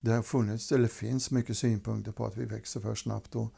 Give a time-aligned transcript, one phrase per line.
[0.00, 3.34] det har funnits, eller finns, mycket synpunkter på att vi växer för snabbt.
[3.34, 3.52] Och,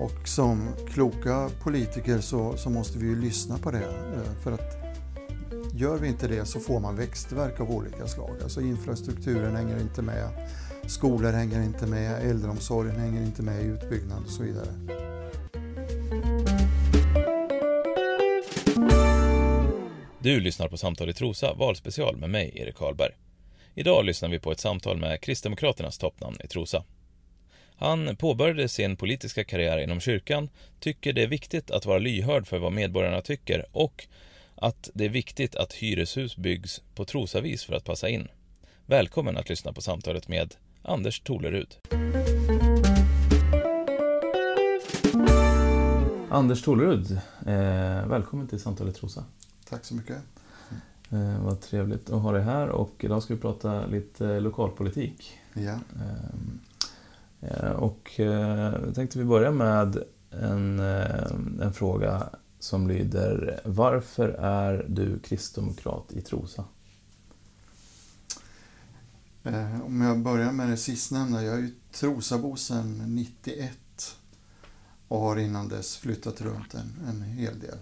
[0.00, 3.84] och som kloka politiker så, så måste vi ju lyssna på det.
[3.84, 4.76] Eh, för att
[5.74, 8.36] gör vi inte det så får man växtverk av olika slag.
[8.42, 10.50] Alltså infrastrukturen hänger inte med,
[10.86, 14.68] skolor hänger inte med, äldreomsorgen hänger inte med i utbyggnad och så vidare.
[20.18, 23.25] Du lyssnar på Samtal i Trosa, valspecial med mig, Erik Karlberg.
[23.78, 26.84] Idag lyssnar vi på ett samtal med Kristdemokraternas toppnamn i Trosa.
[27.76, 30.48] Han påbörjade sin politiska karriär inom kyrkan,
[30.80, 34.06] tycker det är viktigt att vara lyhörd för vad medborgarna tycker och
[34.54, 38.28] att det är viktigt att hyreshus byggs på Trosavis för att passa in.
[38.86, 41.76] Välkommen att lyssna på samtalet med Anders Tolerud.
[46.30, 47.12] Anders Tolerud,
[47.46, 49.24] eh, välkommen till Samtalet Trosa.
[49.68, 50.16] Tack så mycket.
[51.10, 55.38] Eh, vad trevligt att ha dig här och idag ska vi prata lite lokalpolitik.
[55.54, 55.72] Ja.
[55.72, 56.60] Ehm,
[57.40, 61.30] eh, och eh, tänkte vi börja med en, eh,
[61.60, 66.64] en fråga som lyder Varför är du kristdemokrat i Trosa?
[69.44, 71.42] Eh, om jag börjar med det sistnämnda.
[71.42, 74.16] Jag är ju Trosabo sedan 91
[75.08, 77.78] och har innan dess flyttat runt en, en hel del.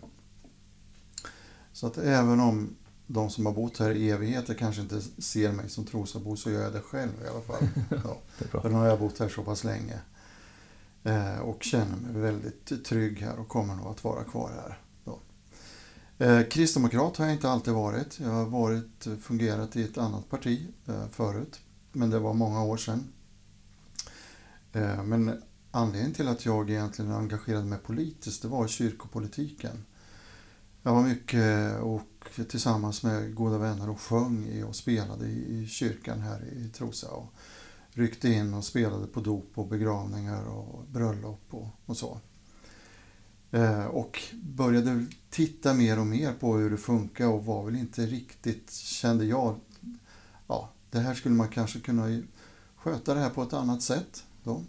[1.73, 2.77] Så att även om
[3.07, 6.63] de som har bott här i evigheter kanske inte ser mig som trosabo så gör
[6.63, 7.69] jag det själv i alla fall.
[8.05, 8.19] Ja,
[8.61, 9.99] för nu har jag bott här så pass länge.
[11.03, 14.79] Eh, och känner mig väldigt trygg här och kommer nog att vara kvar här.
[15.05, 15.19] Då.
[16.25, 18.21] Eh, kristdemokrat har jag inte alltid varit.
[18.21, 21.61] Jag har varit, fungerat i ett annat parti eh, förut.
[21.93, 23.13] Men det var många år sedan.
[24.73, 29.85] Eh, men anledningen till att jag egentligen engagerade mig politiskt det var kyrkopolitiken.
[30.83, 32.03] Jag var mycket och
[32.48, 37.11] tillsammans med goda vänner och sjöng och spelade i kyrkan här i Trosa.
[37.11, 37.34] Och
[37.94, 42.20] ryckte in och spelade på dop och begravningar och bröllop och, och så.
[43.50, 48.07] Eh, och började titta mer och mer på hur det funkar och var väl inte
[48.07, 49.61] riktigt, kände jag,
[50.46, 52.23] ja, det här skulle man kanske kunna
[52.77, 54.24] sköta det här på ett annat sätt.
[54.42, 54.64] Då.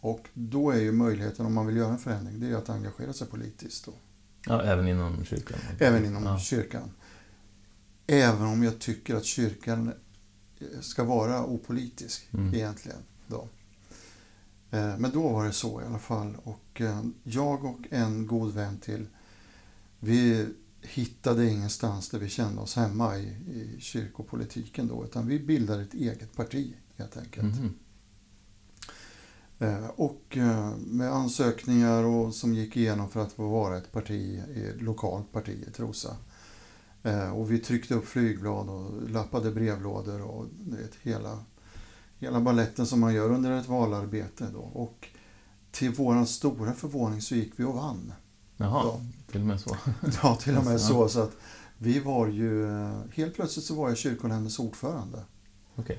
[0.00, 3.12] Och då är ju möjligheten om man vill göra en förändring, det är att engagera
[3.12, 3.86] sig politiskt.
[3.86, 3.92] Då.
[4.46, 5.58] Ja, även inom kyrkan?
[5.78, 6.38] Även inom ja.
[6.38, 6.90] kyrkan.
[8.06, 9.92] Även om jag tycker att kyrkan
[10.80, 12.54] ska vara opolitisk mm.
[12.54, 12.98] egentligen.
[13.26, 13.48] Då.
[14.70, 16.36] Eh, men då var det så i alla fall.
[16.44, 19.06] Och eh, jag och en god vän till,
[20.00, 20.46] vi
[20.82, 25.94] hittade ingenstans där vi kände oss hemma i, i kyrkopolitiken då, utan vi bildade ett
[25.94, 27.56] eget parti helt enkelt.
[27.56, 27.74] Mm.
[29.96, 30.38] Och
[30.78, 35.64] med ansökningar och som gick igenom för att få vara ett parti, ett lokalt parti
[35.68, 36.16] i Trosa.
[37.04, 41.38] Eh, och vi tryckte upp flygblad och lappade brevlådor och vet, hela,
[42.18, 44.48] hela balletten som man gör under ett valarbete.
[44.52, 44.58] Då.
[44.58, 45.08] Och
[45.70, 48.12] till vår stora förvåning så gick vi och vann.
[48.56, 49.00] Jaha, då.
[49.32, 49.76] till och med så?
[50.22, 51.08] Ja, till och med så.
[51.08, 51.36] så att
[51.78, 52.68] vi var ju,
[53.14, 55.22] helt plötsligt så var jag kyrkonämndens ordförande.
[55.76, 55.96] Okay.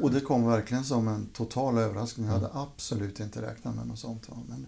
[0.00, 2.26] och det kom verkligen som en total överraskning.
[2.26, 4.28] Jag hade absolut inte räknat med något sånt.
[4.48, 4.66] Men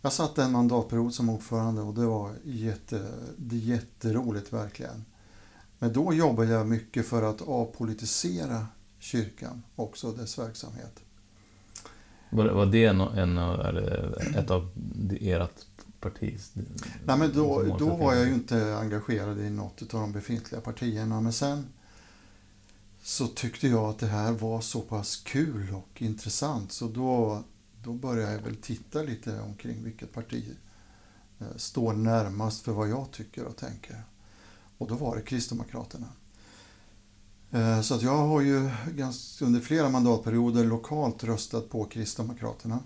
[0.00, 3.06] jag satt en mandatperiod som ordförande och det var jätte,
[3.36, 5.04] det jätteroligt verkligen.
[5.78, 8.66] Men då jobbade jag mycket för att avpolitisera
[8.98, 11.00] kyrkan, också dess verksamhet.
[12.30, 13.38] Var, var det en, en,
[14.34, 14.70] ett av
[15.20, 15.66] ert
[16.00, 16.52] partis...
[17.04, 21.20] Nej, men då, då var jag ju inte engagerad i något av de befintliga partierna.
[21.20, 21.66] Men sen
[23.08, 27.42] så tyckte jag att det här var så pass kul och intressant så då
[27.82, 30.56] då började jag väl titta lite omkring vilket parti
[31.38, 34.02] eh, står närmast för vad jag tycker och tänker.
[34.78, 36.06] Och då var det Kristdemokraterna.
[37.50, 38.70] Eh, så att jag har ju
[39.40, 42.82] under flera mandatperioder lokalt röstat på Kristdemokraterna.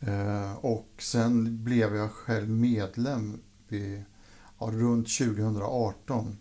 [0.00, 4.04] Eh, och sen blev jag själv medlem vid,
[4.58, 6.36] ja, runt 2018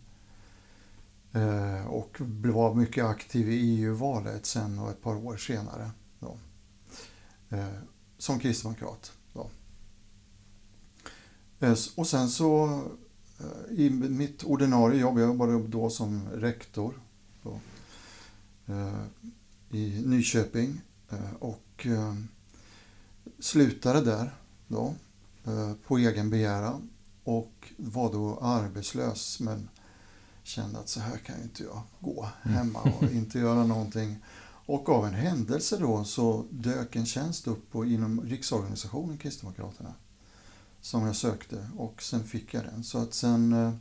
[1.34, 2.18] Eh, och
[2.52, 6.38] var mycket aktiv i EU-valet sen och ett par år senare Då.
[7.50, 7.68] Eh,
[8.18, 9.12] som kristdemokrat.
[9.34, 9.50] Då.
[11.60, 12.82] Eh, och sen så
[13.70, 16.94] i mitt ordinarie jobb, jag jobbade då som rektor
[17.44, 17.60] då,
[19.70, 20.82] i Nyköping
[21.40, 21.88] och
[23.40, 24.36] slutade där
[24.68, 24.96] då
[25.88, 26.90] på egen begäran
[27.24, 29.70] och var då arbetslös men
[30.44, 32.58] kände att så här kan ju inte jag gå mm.
[32.58, 34.18] hemma och inte göra någonting.
[34.66, 39.94] Och av en händelse då så dök en tjänst upp på, inom riksorganisationen Kristdemokraterna
[40.82, 42.84] som jag sökte och sen fick jag den.
[42.84, 43.74] Så att sen, eh,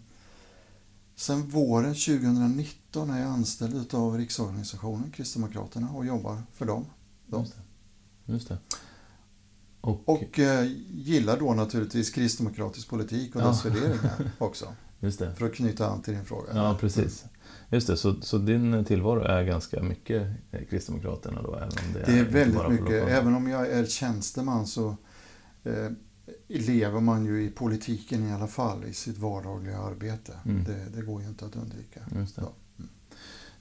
[1.21, 6.87] Sen våren 2019 är jag anställd av Riksorganisationen Kristdemokraterna och jobbar för dem.
[7.33, 8.33] Just det.
[8.33, 8.59] Just det.
[9.81, 14.75] Och, och eh, gillar då naturligtvis kristdemokratisk politik och dess värderingar också.
[15.01, 15.35] Just det.
[15.35, 16.53] För att knyta an till din fråga.
[16.55, 17.25] Ja, precis.
[17.71, 20.27] Just det, så, så din tillvaro är ganska mycket
[20.71, 21.55] Kristdemokraterna då?
[21.55, 23.09] Även om det, det är, är väldigt mycket.
[23.09, 24.97] Även om jag är tjänsteman så
[25.65, 25.91] eh,
[26.49, 30.33] lever man ju i politiken i alla fall i sitt vardagliga arbete.
[30.45, 30.65] Mm.
[30.65, 32.01] Det, det, går ju inte att undvika.
[32.17, 32.43] Just det.
[32.43, 32.53] Ja,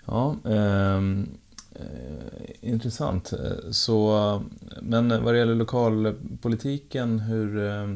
[0.05, 1.27] ja ehm,
[1.75, 3.33] eh, intressant.
[3.71, 4.43] Så,
[4.81, 7.95] men vad det gäller lokalpolitiken, hur, eh,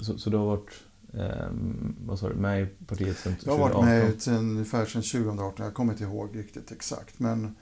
[0.00, 0.84] så, så du har varit
[1.18, 1.48] eh,
[2.06, 3.46] vad sa du, med i partiet sedan 2018?
[3.46, 7.18] Jag har varit med sedan, ungefär sedan 2018, jag kommer inte ihåg riktigt exakt.
[7.18, 7.56] Men,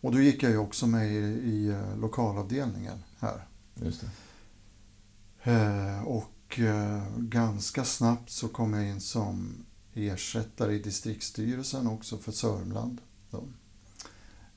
[0.00, 3.46] och då gick jag ju också med i, i eh, lokalavdelningen här.
[3.74, 4.04] Just.
[5.42, 9.64] Eh, och eh, ganska snabbt så kom jag in som
[9.94, 13.00] ersättare i distriktsstyrelsen också för Sörmland.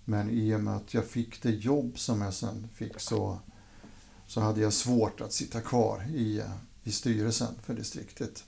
[0.09, 3.39] Men i och med att jag fick det jobb som jag sen fick så,
[4.27, 6.41] så hade jag svårt att sitta kvar i,
[6.87, 8.43] i styrelsen för distriktet.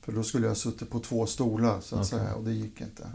[0.00, 2.18] För då skulle jag suttit på två stolar så att okay.
[2.18, 3.08] säga och det gick inte.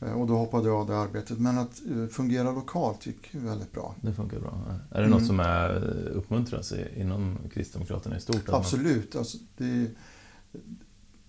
[0.00, 1.38] Eh, och då hoppade jag av det arbetet.
[1.38, 3.94] Men att eh, fungera lokalt gick väldigt bra.
[4.00, 4.74] Det funkar bra.
[4.90, 5.26] Är det något mm.
[5.26, 8.48] som är eh, uppmuntras inom Kristdemokraterna i stort?
[8.48, 9.16] Absolut.
[9.16, 9.90] Alltså, det,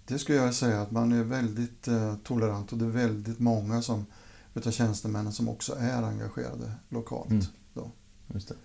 [0.05, 1.87] det skulle jag säga att man är väldigt
[2.23, 4.05] tolerant och det är väldigt många som,
[4.53, 7.29] utav tjänstemännen som också är engagerade lokalt.
[7.29, 7.45] Mm.
[7.73, 7.91] Då.
[8.33, 8.55] Just det.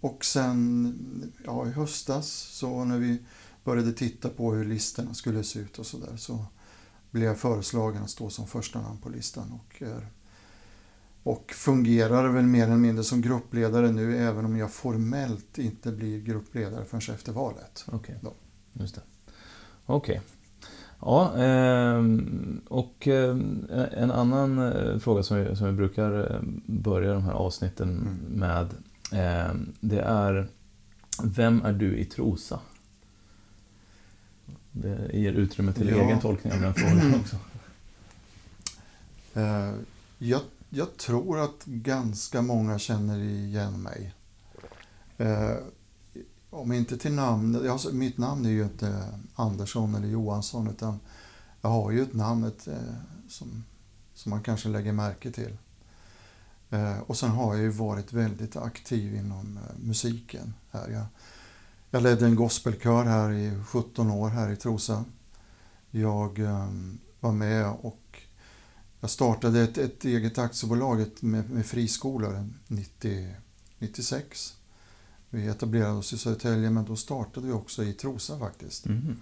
[0.00, 3.18] Och sen ja, i höstas så när vi
[3.64, 6.44] började titta på hur listorna skulle se ut och sådär så
[7.10, 9.52] blev jag föreslagen att stå som första namn på listan.
[9.52, 9.82] Och,
[11.22, 16.20] och fungerar väl mer eller mindre som gruppledare nu även om jag formellt inte blir
[16.20, 17.84] gruppledare förrän efter valet.
[17.86, 18.32] Okej, okay.
[18.72, 19.02] just det.
[19.86, 20.16] Okej.
[20.16, 20.30] Okay.
[21.00, 23.36] Ja, ehm, och eh,
[23.92, 28.40] en annan eh, fråga som vi, som vi brukar eh, börja de här avsnitten mm.
[28.40, 28.82] med ehm,
[29.80, 30.48] det är
[31.22, 32.60] Vem är du i Trosa?
[34.72, 35.96] Det ger utrymme till ja.
[35.96, 37.36] egen tolkning av den frågan också.
[39.36, 39.74] Uh,
[40.18, 44.14] jag, jag, tror att ganska många känner igen mig.
[45.20, 45.56] Uh,
[46.50, 51.00] om inte till namn, alltså, mitt namn är ju inte Andersson eller Johansson utan
[51.60, 52.74] jag har ju ett namn ett, uh,
[53.28, 53.64] som,
[54.14, 55.56] som man kanske lägger märke till.
[57.06, 60.54] Och sen har jag ju varit väldigt aktiv inom musiken.
[60.70, 60.90] Här.
[60.90, 61.04] Jag,
[61.90, 65.04] jag ledde en gospelkör här i 17 år här i Trosa.
[65.90, 68.22] Jag um, var med och
[69.00, 73.34] jag startade ett, ett eget aktiebolag med, med friskolor 90,
[73.78, 74.56] 96.
[75.30, 78.86] Vi etablerade oss i Södertälje men då startade vi också i Trosa faktiskt.
[78.86, 79.20] Mm.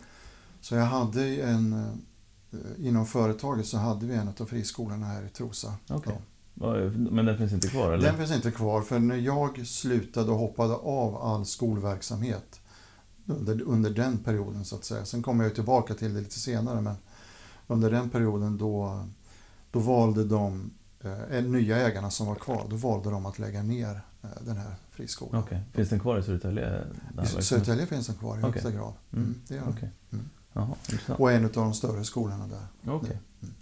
[0.61, 5.29] Så jag hade en, eh, inom företaget så hade vi en av friskolorna här i
[5.29, 5.75] Trosa.
[5.88, 6.14] Okay.
[6.54, 7.92] Men den finns inte kvar?
[7.92, 8.06] Eller?
[8.06, 12.60] Den finns inte kvar för när jag slutade och hoppade av all skolverksamhet
[13.26, 15.04] under, under den perioden så att säga.
[15.04, 16.96] Sen kommer jag tillbaka till det lite senare men
[17.66, 19.06] under den perioden då,
[19.70, 20.70] då valde de
[21.00, 24.74] eh, nya ägarna som var kvar, då valde de att lägga ner eh, den här
[24.90, 25.42] friskolan.
[25.42, 25.58] Okay.
[25.72, 26.84] Finns den kvar i Södertälje?
[27.38, 28.50] I Södertälje finns den kvar i okay.
[28.50, 28.92] högsta grad.
[29.12, 29.24] Mm.
[29.24, 29.88] Mm, det gör okay.
[30.10, 30.28] mm.
[30.52, 30.74] Jaha,
[31.18, 32.92] Och en av de större skolorna där.
[32.92, 33.16] Okay.
[33.42, 33.54] Mm.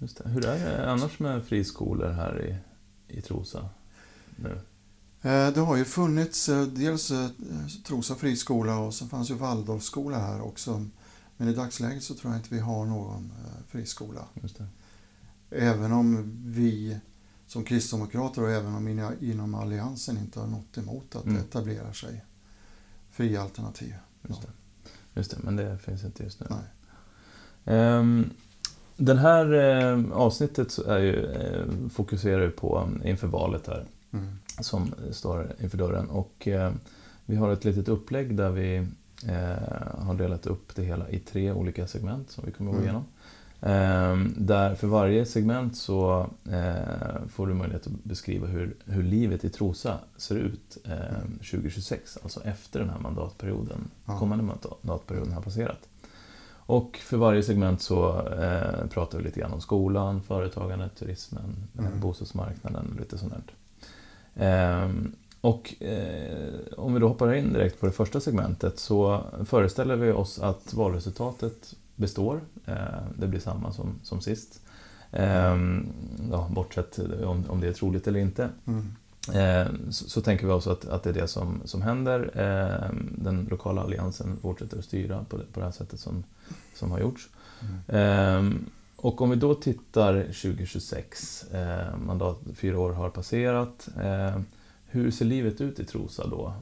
[0.00, 0.28] Just det.
[0.28, 2.56] Hur är det annars med friskolor här i,
[3.18, 3.68] i Trosa
[4.36, 4.60] nu?
[5.22, 7.28] Eh, det har ju funnits eh, dels eh,
[7.84, 10.86] Trosa friskola och sen fanns ju Waldorfskola här också.
[11.36, 13.32] Men i dagsläget så tror jag inte vi har någon
[13.68, 14.24] friskola.
[15.50, 16.98] Även om vi
[17.46, 21.34] som kristdemokrater och även om inom Alliansen inte har något emot att mm.
[21.34, 22.24] det etablerar sig
[23.10, 23.94] fria alternativ.
[24.28, 24.48] Just det.
[25.14, 26.46] Just det, men det finns inte just nu.
[26.50, 27.98] Nej.
[27.98, 28.30] Um,
[29.00, 33.84] den här uh, avsnittet är ju, uh, fokuserar ju på inför valet här.
[34.12, 36.10] Mm som står inför dörren.
[36.10, 36.72] Och eh,
[37.26, 38.76] vi har ett litet upplägg där vi
[39.28, 42.82] eh, har delat upp det hela i tre olika segment som vi kommer att gå
[42.82, 42.88] mm.
[42.88, 43.04] igenom.
[43.62, 49.44] Eh, där för varje segment så eh, får du möjlighet att beskriva hur, hur livet
[49.44, 55.88] i Trosa ser ut eh, 2026, alltså efter den här mandatperioden, kommande mandatperioden har passerat.
[56.70, 62.00] Och för varje segment så eh, pratar vi lite grann om skolan, företagandet, turismen, mm.
[62.00, 63.42] bostadsmarknaden och lite sånt där.
[64.34, 69.96] Ehm, och eh, om vi då hoppar in direkt på det första segmentet så föreställer
[69.96, 72.40] vi oss att valresultatet består.
[72.66, 72.74] Eh,
[73.18, 74.62] det blir samma som, som sist.
[75.12, 75.88] Ehm,
[76.30, 78.48] ja, bortsett om, om det är troligt eller inte.
[78.66, 78.96] Mm.
[79.34, 82.30] Eh, så, så, tänker vi oss att, att det är det som, som händer.
[82.34, 86.24] Eh, den lokala alliansen fortsätter att styra på det, på det här sättet som,
[86.74, 87.28] som har gjorts.
[87.88, 88.54] Mm.
[88.56, 88.60] Eh,
[88.96, 93.88] och om vi då tittar 2026, eh, mandat, fyra år har passerat.
[94.86, 96.54] Hur ser livet ut i Trosa då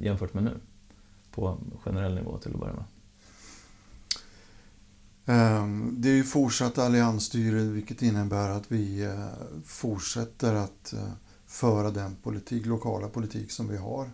[0.00, 0.54] jämfört med nu?
[1.34, 2.84] På generell nivå till att börja med.
[5.26, 9.12] Ehm, det är ju fortsatt alliansstyre vilket innebär att vi
[9.66, 10.94] fortsätter att
[11.52, 14.10] föra den politik, lokala politik som vi har.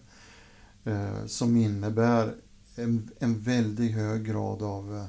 [0.85, 2.35] Eh, som innebär
[2.77, 5.09] en, en väldigt hög grad av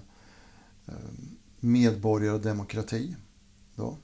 [0.85, 0.93] eh,
[1.59, 3.15] medborgardemokrati.
[3.75, 3.97] Då.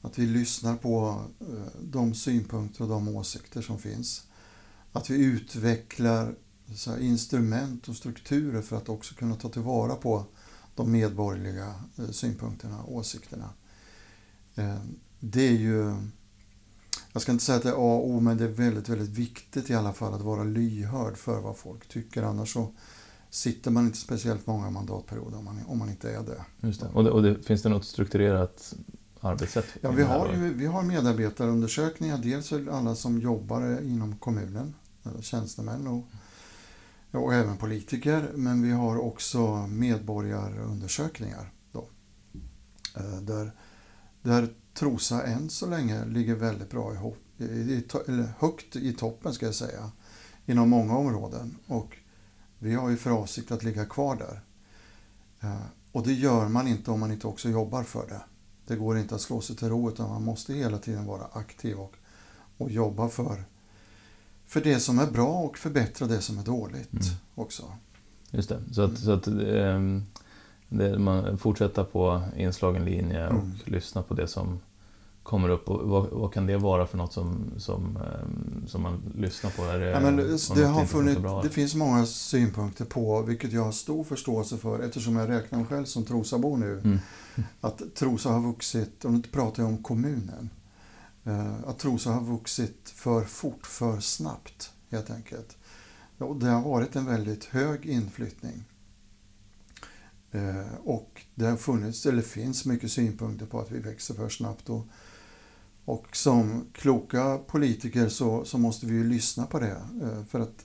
[0.00, 4.26] Att vi lyssnar på eh, de synpunkter och de åsikter som finns.
[4.92, 6.34] Att vi utvecklar
[7.00, 10.24] instrument och strukturer för att också kunna ta tillvara på
[10.74, 13.50] de medborgerliga eh, synpunkterna och åsikterna.
[14.54, 14.80] Eh,
[15.20, 15.94] det är ju,
[17.14, 19.08] jag ska inte säga att det är A och O, men det är väldigt, väldigt
[19.08, 22.22] viktigt i alla fall att vara lyhörd för vad folk tycker.
[22.22, 22.72] Annars så
[23.30, 26.66] sitter man inte speciellt många mandatperioder om man, om man inte är det.
[26.66, 26.86] Just det.
[26.86, 28.74] Och, det, och det, finns det något strukturerat
[29.20, 29.66] arbetssätt?
[29.80, 32.18] Ja, vi har, ju, vi har medarbetarundersökningar.
[32.18, 34.74] Dels alla som jobbar inom kommunen,
[35.20, 36.04] tjänstemän och
[37.10, 41.52] och även politiker, men vi har också medborgarundersökningar.
[41.72, 41.88] Då,
[42.96, 43.52] eh, där,
[44.22, 49.46] där Trosa än så länge ligger väldigt bra ihop, i, eller högt i toppen ska
[49.46, 49.90] jag säga,
[50.46, 51.56] inom många områden.
[51.66, 51.96] Och
[52.58, 54.40] vi har ju för avsikt att ligga kvar där.
[55.40, 58.20] Eh, och det gör man inte om man inte också jobbar för det.
[58.66, 61.76] Det går inte att slå sig till ro utan man måste hela tiden vara aktiv
[61.76, 61.94] och,
[62.58, 63.44] och jobba för
[64.46, 67.04] för det som är bra och förbättra det som är dåligt mm.
[67.34, 67.72] också.
[68.30, 68.96] Just det, så att, mm.
[68.96, 70.04] så att um,
[70.78, 73.52] det, man fortsätter på inslagen linje och mm.
[73.64, 74.60] lyssna på det som
[75.22, 75.68] kommer upp.
[75.68, 79.62] Och vad, vad, kan det vara för något som, som, um, som man lyssnar på?
[79.62, 80.16] Är det, ja, men
[80.54, 85.16] det, har funnit, det finns många synpunkter på, vilket jag har stor förståelse för eftersom
[85.16, 86.80] jag räknar mig själv som Trosabo nu.
[86.84, 86.98] Mm.
[87.60, 90.50] Att Trosa har vuxit, och nu pratar jag om kommunen.
[91.24, 95.56] Eh, att Trosa har vuxit för fort, för snabbt helt enkelt.
[96.18, 98.64] Och det har varit en väldigt hög inflyttning.
[100.34, 104.70] Eh, och det har funnits, eller finns, mycket synpunkter på att vi växer för snabbt.
[104.70, 104.86] Och,
[105.84, 109.82] och som kloka politiker så, så måste vi ju lyssna på det.
[110.02, 110.64] Eh, för att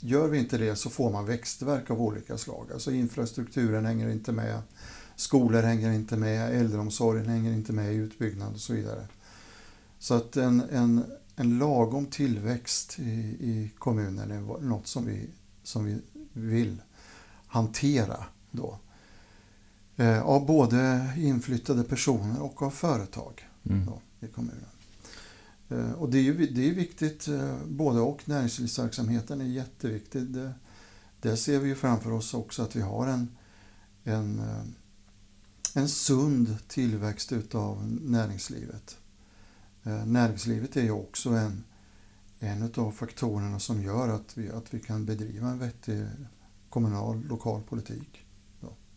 [0.00, 2.72] gör vi inte det så får man växtverk av olika slag.
[2.72, 4.62] Alltså infrastrukturen hänger inte med,
[5.16, 9.08] skolor hänger inte med, äldreomsorgen hänger inte med i utbyggnad och så vidare.
[9.98, 11.04] Så att en, en,
[11.36, 15.30] en lagom tillväxt i, i kommunen är något som vi,
[15.62, 15.98] som vi
[16.32, 16.82] vill
[17.46, 18.24] hantera
[18.56, 18.78] då.
[19.96, 23.86] Eh, av både inflyttade personer och av företag mm.
[23.86, 24.66] då, i kommunen.
[25.68, 28.28] Eh, och det är ju det är viktigt, eh, både och.
[28.28, 30.22] Näringslivsverksamheten är jätteviktig.
[30.22, 30.52] Det,
[31.20, 33.36] där ser vi ju framför oss också att vi har en,
[34.04, 34.64] en, eh,
[35.74, 38.98] en sund tillväxt utav näringslivet.
[39.84, 41.64] Eh, näringslivet är ju också en,
[42.38, 46.06] en av faktorerna som gör att vi, att vi kan bedriva en vettig
[46.68, 48.25] kommunal, lokal politik.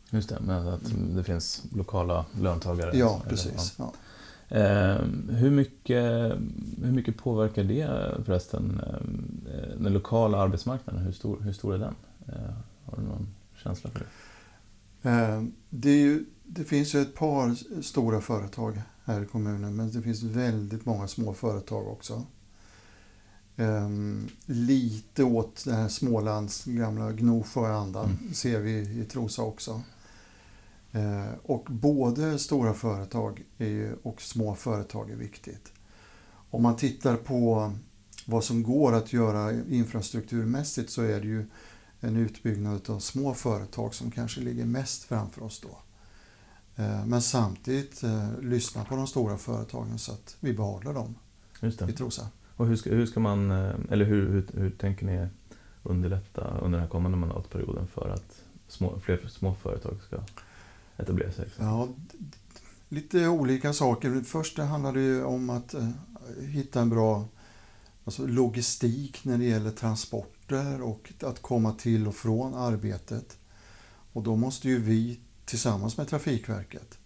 [0.10, 0.82] Just det, men att
[1.16, 2.98] det finns lokala löntagare?
[2.98, 3.76] Ja, precis.
[3.78, 3.94] Ja.
[4.50, 4.98] Eh,
[5.30, 6.04] hur, mycket,
[6.84, 11.02] hur mycket påverkar det förresten eh, den lokala arbetsmarknaden?
[11.02, 11.96] Hur stor, hur stor är den?
[12.28, 12.54] Eh,
[12.86, 13.28] har du någon
[13.64, 14.06] känsla för det?
[15.10, 19.76] Eh, det, ju, det finns ju ett par stora företag här i kommunen.
[19.76, 22.26] Men det finns väldigt många små företag också.
[23.56, 28.34] Um, lite åt den här Smålands gamla Gnosjöandan mm.
[28.34, 29.82] ser vi i Trosa också.
[30.96, 33.44] Uh, och både stora företag
[34.04, 35.72] och små företag är viktigt.
[36.50, 37.72] Om man tittar på
[38.26, 41.46] vad som går att göra infrastrukturmässigt så är det ju
[42.00, 45.78] en utbyggnad av små företag som kanske ligger mest framför oss då.
[46.84, 51.16] Eh, men samtidigt eh, lyssna på de stora företagen så att vi behåller dem
[51.62, 52.28] i Trosa.
[52.56, 55.28] Och hur ska, hur ska man, eh, eller hur, hur, hur, tänker ni
[55.84, 60.18] underlätta under den här kommande mandatperioden för att små, fler små företag ska
[61.00, 61.50] etablera sig?
[61.58, 61.88] Ja,
[62.90, 64.22] lite olika saker.
[64.26, 65.76] Först det handlar det om att
[66.42, 67.26] hitta en bra
[68.10, 73.38] alltså logistik när det gäller transporter och att komma till och från arbetet.
[74.14, 76.98] Och då måste ju vi tillsammans med Trafikverket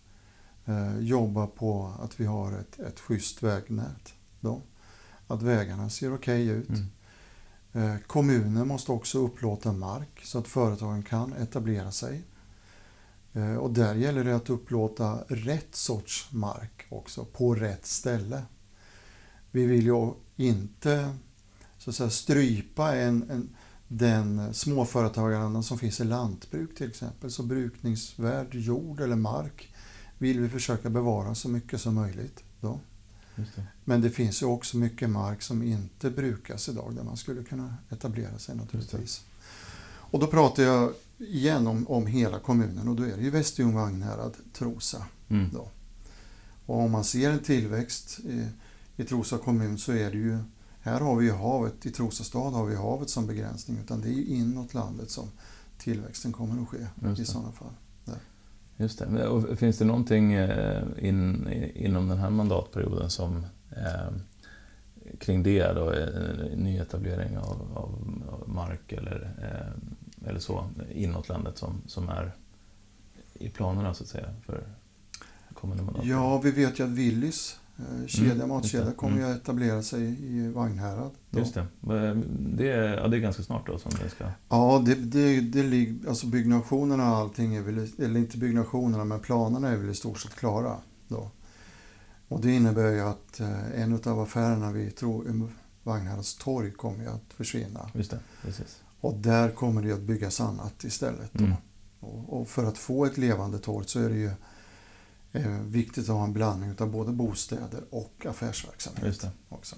[0.65, 4.13] eh, jobba på att vi har ett, ett schysst vägnät.
[4.39, 4.61] Då.
[5.27, 6.69] Att vägarna ser okej okay ut.
[6.69, 7.93] Mm.
[7.93, 12.23] Eh, kommunen måste också upplåta mark så att företagen kan etablera sig.
[13.33, 18.43] Eh, och där gäller det att upplåta rätt sorts mark också, på rätt ställe.
[19.51, 21.15] vi vill ju inte
[21.77, 23.55] så att säga, strypa en, en,
[23.87, 27.31] den småföretagaranda som finns i lantbruk till exempel.
[27.31, 29.73] Så brukningsvärd jord eller mark
[30.17, 32.43] vill vi försöka bevara så mycket som möjligt.
[32.61, 32.79] Då.
[33.35, 33.63] Det.
[33.83, 37.75] Men det finns ju också mycket mark som inte brukas idag där man skulle kunna
[37.89, 39.25] etablera sig naturligtvis.
[39.85, 40.93] Och då pratar jag
[41.27, 45.05] igen om, om hela kommunen och då är det ju Västerljung, Vagnhärad, Trosa.
[45.29, 45.49] Mm.
[45.53, 45.67] Då.
[46.65, 48.47] Och om man ser en tillväxt i,
[49.01, 50.37] i Trosa kommun så är det ju
[50.79, 54.07] här har vi ju havet, i Trosa stad har vi havet som begränsning utan det
[54.07, 55.31] är ju inåt landet som
[55.77, 57.73] tillväxten kommer att ske i sådana fall.
[58.05, 58.17] Där.
[58.77, 59.27] Just det.
[59.27, 64.13] Och finns det någonting eh, in, inom den här mandatperioden som eh,
[65.19, 69.93] kring det då, eh, nyetablering av, av, av mark eller, eh,
[70.27, 72.31] eller så inåt landet som, som är
[73.33, 74.63] i planerna så att säga för
[75.53, 76.17] kommande mandatperiod?
[76.17, 79.31] Ja, vi vet ju att Willys Eh, kedja, mm, matkedja kommer mm.
[79.31, 81.11] att etablera sig i Vagnhärad.
[81.29, 81.39] Då.
[81.39, 81.67] Just det.
[82.55, 84.25] Det är, ja, det är ganska snart då som det ska...
[84.49, 89.19] Ja, det, det, det ligger, alltså byggnationerna och allting är väl, eller inte byggnationerna, men
[89.19, 90.77] planerna är väl i stort sett klara.
[91.07, 91.31] Då.
[92.27, 94.93] Och det innebär ju att eh, en av affärerna vid
[95.83, 97.89] Vagnhärads torg kommer ju att försvinna.
[97.93, 98.82] Just det, precis.
[99.03, 101.39] Och där kommer det att byggas annat istället.
[101.39, 101.53] Mm.
[101.99, 104.31] Och, och, för att få ett levande torg så är det ju
[105.31, 109.25] eh, viktigt att ha en blandning av både bostäder och affärsverksamhet.
[109.49, 109.75] Också.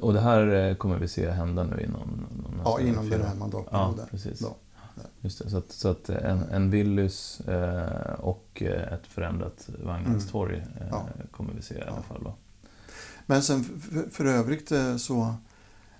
[0.00, 2.26] Och det här eh, kommer vi se hända nu inom
[2.64, 3.94] Ja, inom den här mandatperioden.
[3.98, 4.38] Ja, precis.
[4.38, 4.56] Då.
[5.20, 10.56] Just det, så att, så att en, en Willys eh, och eh, ett förändrat Vagnhäradstorg
[10.56, 10.72] mm.
[10.80, 11.06] eh, ja.
[11.30, 12.24] kommer vi se i alla fall.
[12.24, 12.34] Då.
[13.26, 15.34] Men sen för, för övrigt eh, så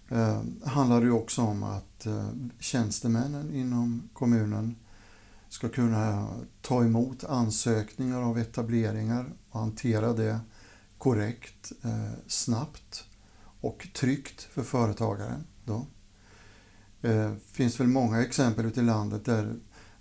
[0.09, 4.77] eh, handlar det också om att eh, tjänstemännen inom kommunen
[5.49, 6.29] ska kunna
[6.62, 10.41] ta emot ansökningar av etableringar och hantera det
[10.99, 13.05] korrekt, eh, snabbt
[13.61, 15.47] och tryggt för företagaren.
[15.65, 15.87] Då.
[17.03, 19.57] Eh, finns väl många exempel ute i landet där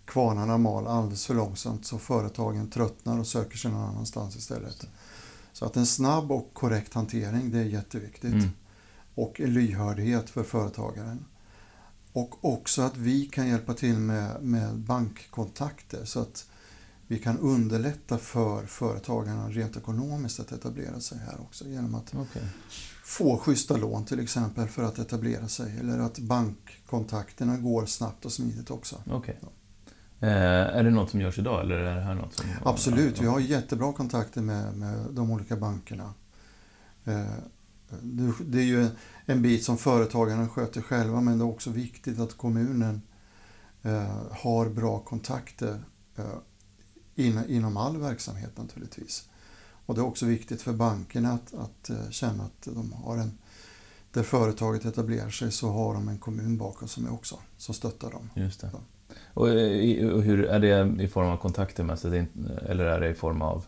[0.05, 4.87] kvarnarna mal alldeles för långsamt så företagen tröttnar och söker sig någon annanstans istället.
[5.53, 8.33] Så att en snabb och korrekt hantering, det är jätteviktigt.
[8.33, 8.49] Mm.
[9.17, 11.25] Och lyhördhet för företagaren.
[12.13, 16.49] Och också att vi kan hjälpa till med, med bankkontakter så att
[17.07, 22.43] vi kan underlätta för företagarna rent ekonomiskt att etablera sig här också genom att okay.
[23.03, 28.31] få schyssta lån till exempel för att etablera sig eller att bankkontakterna går snabbt och
[28.31, 28.95] smidigt också.
[29.11, 29.35] Okay.
[29.41, 29.47] Ja.
[30.27, 32.45] Eh, är det något som görs idag eller är det här något som...
[32.65, 36.13] Absolut, vi har jättebra kontakter med, med de olika bankerna.
[37.05, 37.25] Eh,
[38.45, 38.89] det är ju
[39.29, 43.01] en bit som företagarna sköter själva men det är också viktigt att kommunen
[43.83, 45.83] eh, har bra kontakter
[46.15, 49.29] eh, inom all verksamhet naturligtvis.
[49.85, 53.37] Och det är också viktigt för bankerna att, att eh, känna att de har en
[54.11, 58.29] där företaget etablerar sig så har de en kommun bakom sig också som stöttar dem.
[58.35, 58.71] Just det.
[59.33, 62.27] Och, hur är det i form av kontakter med sig
[62.65, 63.65] eller är det i form av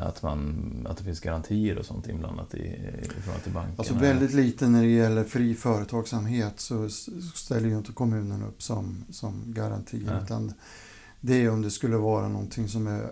[0.00, 3.74] att, man, att det finns garantier och sånt inblandat i, i förhållande till bankerna?
[3.78, 6.88] Alltså väldigt lite när det gäller fri företagsamhet så
[7.34, 10.08] ställer ju inte kommunen upp som, som garanti.
[10.22, 10.52] Utan
[11.20, 13.10] det är om det skulle vara någonting som är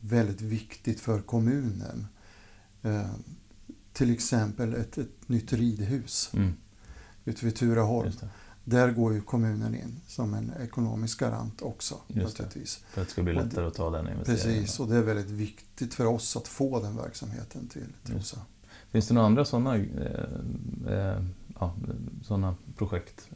[0.00, 2.06] väldigt viktigt för kommunen.
[2.82, 3.10] Eh,
[3.92, 6.52] till exempel ett, ett nytt ridhus mm.
[7.24, 8.12] ute vid Turaholm.
[8.68, 11.94] Där går ju kommunen in som en ekonomisk garant också.
[12.08, 12.84] Just naturligtvis.
[12.90, 14.62] För att det ska bli lättare det, att ta den investeringen.
[14.62, 18.40] Precis, och det är väldigt viktigt för oss att få den verksamheten till Trosa.
[18.90, 19.84] Finns det några andra sådana eh,
[20.88, 21.22] eh,
[21.60, 21.74] ja,
[22.22, 23.30] såna projekt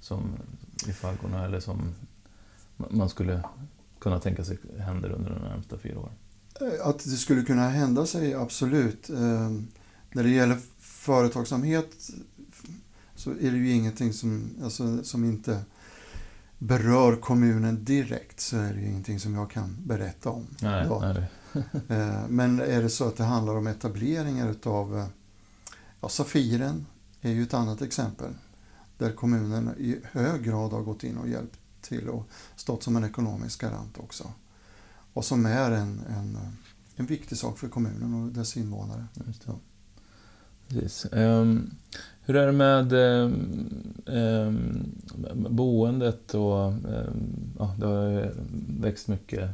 [0.00, 0.32] som
[0.88, 1.94] i Falcona eller som
[2.76, 3.42] man skulle
[3.98, 6.14] kunna tänka sig händer under de närmsta fyra åren?
[6.60, 9.10] Eh, att det skulle kunna hända sig, absolut.
[9.10, 9.50] Eh,
[10.12, 12.10] när det gäller företagsamhet
[13.14, 15.64] så är det ju ingenting som, alltså, som inte
[16.58, 20.46] berör kommunen direkt så är det ju ingenting som jag kan berätta om.
[20.60, 21.30] Nej, nej.
[21.88, 25.06] Eh, men är det så att det handlar om etableringar utav eh,
[26.00, 26.86] ja, Safiren
[27.20, 28.34] är ju ett annat exempel
[28.98, 33.04] där kommunen i hög grad har gått in och hjälpt till och stått som en
[33.04, 34.32] ekonomisk garant också.
[35.12, 36.38] Och som är en, en,
[36.96, 39.06] en viktig sak för kommunen och dess invånare.
[39.26, 39.52] Just det.
[40.68, 41.06] Precis.
[41.12, 41.70] Um,
[42.24, 44.52] hur är det med eh,
[45.50, 47.10] boendet och eh,
[47.58, 48.32] ja, det har
[48.80, 49.50] växt mycket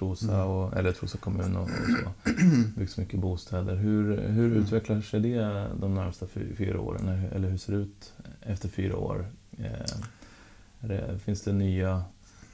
[0.00, 0.46] Trosa, mm.
[0.46, 2.30] och, eller Trosa kommun och, och så.
[2.80, 3.76] Växt mycket bostäder.
[3.76, 4.62] Hur, hur mm.
[4.62, 7.08] utvecklar sig det de närmsta fyra åren?
[7.32, 9.26] Eller hur ser det ut efter fyra år?
[9.58, 9.96] Eh,
[10.80, 12.02] det, finns det nya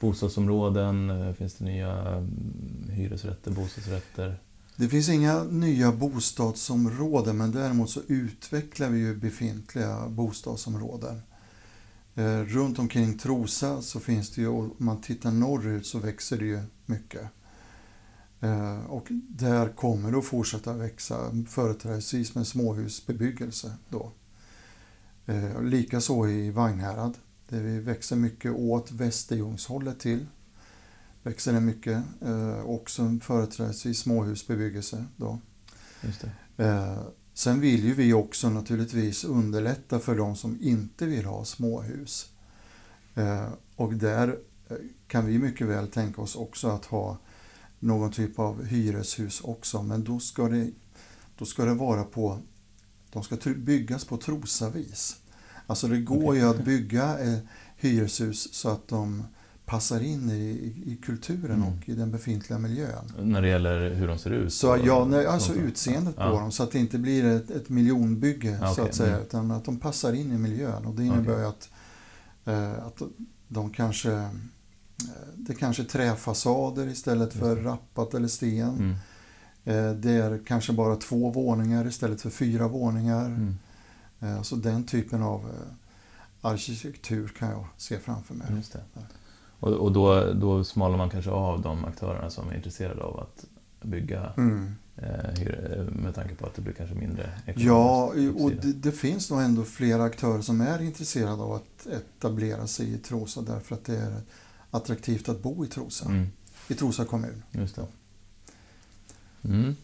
[0.01, 1.35] bostadsområden?
[1.35, 4.35] Finns det nya mm, hyresrätter, bostadsrätter?
[4.77, 11.23] Det finns inga nya bostadsområden men däremot så utvecklar vi ju befintliga bostadsområden.
[12.15, 16.45] Eh, runt omkring Trosa så finns det ju, om man tittar norrut så växer det
[16.45, 17.23] ju mycket.
[18.41, 23.73] Eh, och där kommer det att fortsätta växa, företrädesvis med småhusbebyggelse.
[23.89, 24.13] Då.
[25.27, 27.15] Eh, likaså i Vagnhärad,
[27.49, 30.27] där vi växer mycket åt Västerljungshållet till.
[31.27, 35.05] Växer det mycket, eh, också företrädesvis småhusbebyggelse.
[35.17, 35.39] Då.
[36.57, 36.99] Det.
[37.35, 42.31] Sen vill ju vi också naturligtvis underlätta för de som inte vill ha småhus.
[43.77, 44.39] Och där
[45.07, 47.19] kan vi mycket väl tänka oss också att ha
[47.79, 50.71] någon typ av hyreshus också, men då ska det,
[51.39, 52.39] då ska det vara på,
[53.13, 55.17] de ska byggas på trosavis.
[55.67, 56.41] Alltså det går okay.
[56.41, 57.39] ju att bygga eh,
[57.77, 59.25] hyreshus så att de
[59.67, 61.69] passar in i, i kulturen mm.
[61.69, 63.13] och i den befintliga miljön.
[63.23, 64.53] När det gäller hur de ser ut?
[64.53, 66.31] Så, ja, nej, alltså utseendet ja.
[66.31, 68.75] på dem så att det inte blir ett, ett miljonbygge okay.
[68.75, 69.23] så att säga, mm.
[69.23, 70.87] utan att de passar in i miljön.
[70.87, 71.45] Och det innebär okay.
[71.45, 71.71] att,
[72.45, 73.03] eh, att
[73.49, 74.31] de kanske
[75.05, 78.69] Eh, det är kanske träfasader istället för rappat eller sten.
[78.69, 78.95] Mm.
[79.65, 83.27] Eh, det är kanske bara två våningar istället för fyra våningar.
[83.27, 83.57] Mm.
[84.21, 85.51] Eh, så den typen av
[86.41, 88.47] arkitektur kan jag se framför mig.
[89.67, 93.45] Och, och då, då smalnar man kanske av de aktörerna som är intresserade av att
[93.83, 94.75] bygga mm.
[96.03, 99.65] med tanke på att det blir kanske mindre Ja, och det, det, finns nog ändå
[99.65, 104.21] flera aktörer som är intresserade av att etablera sig i Trosa därför att det är
[104.71, 106.09] attraktivt att bo i Trosa.
[106.09, 106.27] Mm.
[106.69, 107.43] I Trosa kommun.
[107.51, 107.87] Just det.
[109.45, 109.77] Mm.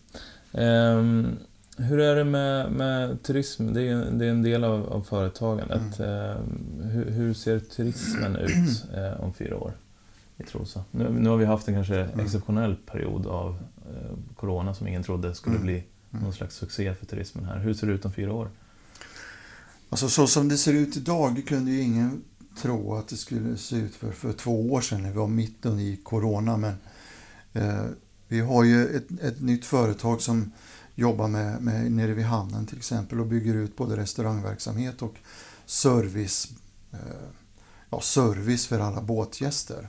[0.52, 1.38] Um,
[1.76, 3.72] hur är det med, med turism?
[3.72, 5.98] Det är, det är en del av, av företagandet.
[5.98, 6.36] Mm.
[6.36, 9.72] Um, hur, hur, ser turismen ut uh, om fyra år
[10.36, 10.84] i Trosa?
[10.90, 12.20] Nu, nu har vi haft en kanske mm.
[12.20, 15.66] exceptionell period av uh, Corona som ingen trodde skulle mm.
[15.66, 16.24] bli mm.
[16.24, 17.58] någon slags succé för turismen här.
[17.58, 18.48] Hur ser det ut om fyra år?
[19.88, 22.24] Alltså så som det ser ut idag kunde ju ingen
[22.62, 25.66] tro att det skulle se ut för, för två år sedan när vi var mitt
[25.66, 26.56] i Corona.
[26.56, 26.74] Men
[27.52, 27.84] eh,
[28.28, 30.52] vi har ju ett, ett nytt företag som
[30.94, 35.14] jobbar med, med nere vid hamnen till exempel och bygger ut både restaurangverksamhet och
[35.66, 36.52] service,
[36.92, 36.98] eh,
[37.90, 39.88] ja, service för alla båtgäster.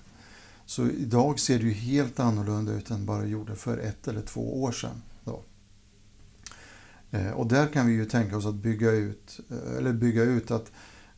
[0.65, 4.21] Så idag ser det ju helt annorlunda ut än bara det gjorde för ett eller
[4.21, 5.01] två år sedan.
[5.23, 5.43] Då.
[7.11, 10.51] Eh, och där kan vi ju tänka oss att bygga ut, eh, eller bygga ut
[10.51, 10.71] att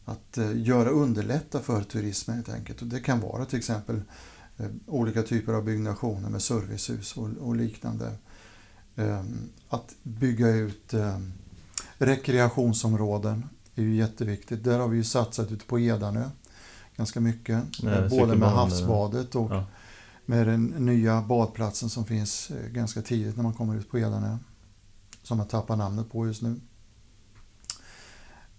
[0.05, 2.81] att eh, göra underlätta för turismen helt enkelt.
[2.81, 4.01] Och det kan vara till exempel
[4.57, 8.11] eh, olika typer av byggnationer med servicehus och, och liknande.
[8.95, 11.33] Ehm, att bygga ut ehm,
[11.97, 14.63] rekreationsområden är ju jätteviktigt.
[14.63, 16.29] Där har vi ju satsat ute på Edanö
[16.95, 17.63] ganska mycket.
[17.83, 19.65] Nej, både med havsbadet och ja.
[20.25, 24.37] med den nya badplatsen som finns eh, ganska tidigt när man kommer ut på Edanö.
[25.23, 26.59] Som jag tappar namnet på just nu.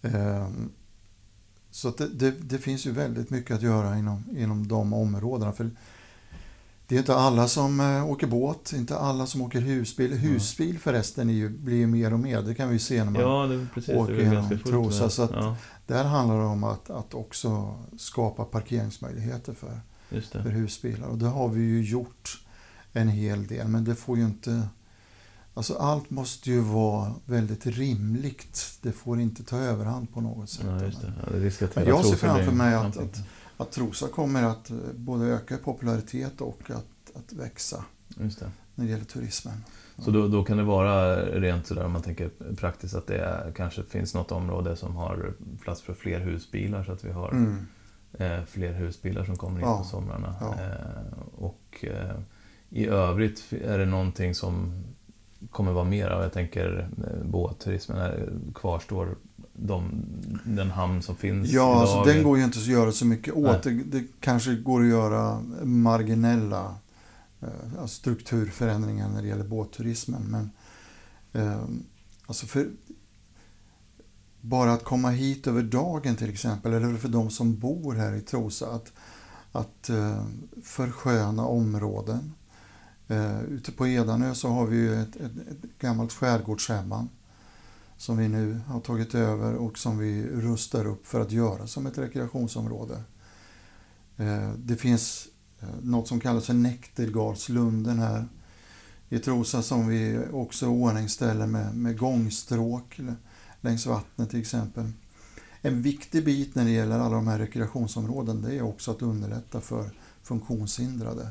[0.03, 0.73] Ehm,
[1.71, 5.53] så det, det, det, finns ju väldigt mycket att göra inom, inom de områdena.
[5.53, 5.71] För
[6.89, 10.13] det är inte alla som äh, åker båt, inte alla som åker husbil.
[10.13, 13.23] Husbil förresten är ju, blir ju mer och mer, det kan vi se när man
[13.23, 15.11] ja, det, precis, åker genom Trosa.
[15.11, 15.57] Så att ja.
[15.87, 19.81] där handlar det om att, att också skapa parkeringsmöjligheter för,
[20.43, 21.09] för husbilar.
[21.09, 22.43] Och det har vi ju gjort
[22.93, 24.69] en hel del, men det får ju inte
[25.57, 28.79] Alltså allt måste ju vara väldigt rimligt.
[28.83, 30.67] Det får inte ta överhand på något sätt.
[30.67, 30.93] Ja, det.
[31.33, 33.23] Ja, det Men jag ser framför mig att, att,
[33.57, 38.51] att Trosa kommer att eh, både öka i popularitet och att, att växa just det.
[38.75, 39.65] när det gäller turismen.
[39.99, 43.53] Så då, då kan det vara rent sådär om man tänker praktiskt att det är,
[43.53, 47.67] kanske finns något område som har plats för fler husbilar så att vi har mm.
[48.13, 49.79] eh, fler husbilar som kommer in ja.
[49.79, 50.35] på somrarna.
[50.41, 50.55] Ja.
[50.55, 52.21] Eh, och eh,
[52.71, 54.85] i övrigt är det någonting som
[55.51, 56.23] kommer vara mer av.
[56.23, 59.17] Jag tänker eh, båtturismen kvarstår
[59.59, 60.05] de,
[60.45, 61.81] den hamn som finns Ja, idag.
[61.81, 63.63] Alltså, den går ju inte att göra så mycket åt.
[63.63, 66.75] Det, det, kanske går att göra marginella
[67.41, 70.23] eh, strukturförändringar när det gäller båtturismen.
[70.23, 70.51] Men
[71.33, 71.63] eh,
[72.27, 72.69] alltså för,
[74.41, 78.21] bara att komma hit över dagen till exempel, eller för de som bor här i
[78.21, 78.93] Trosa, att,
[79.53, 80.25] att eh,
[80.63, 82.33] försköna områden
[83.11, 87.09] Uh, ute på Edanö så har vi ju ett, ett, ett gammalt skärgårdshemman
[87.97, 91.87] som vi nu har tagit över och som vi rustar upp för att göra som
[91.87, 93.03] ett rekreationsområde.
[94.17, 95.29] Eh, det finns
[95.61, 98.29] eh, något som kallas för Näktergalslunden här
[99.09, 103.01] i Trosa som vi också ordningställer med, med gångstråk
[103.61, 104.93] längs vattnet till exempel.
[105.61, 109.61] En viktig bit när det gäller alla de här rekreationsområden det är också att underlätta
[109.61, 109.91] för
[110.23, 111.31] funktionshindrade.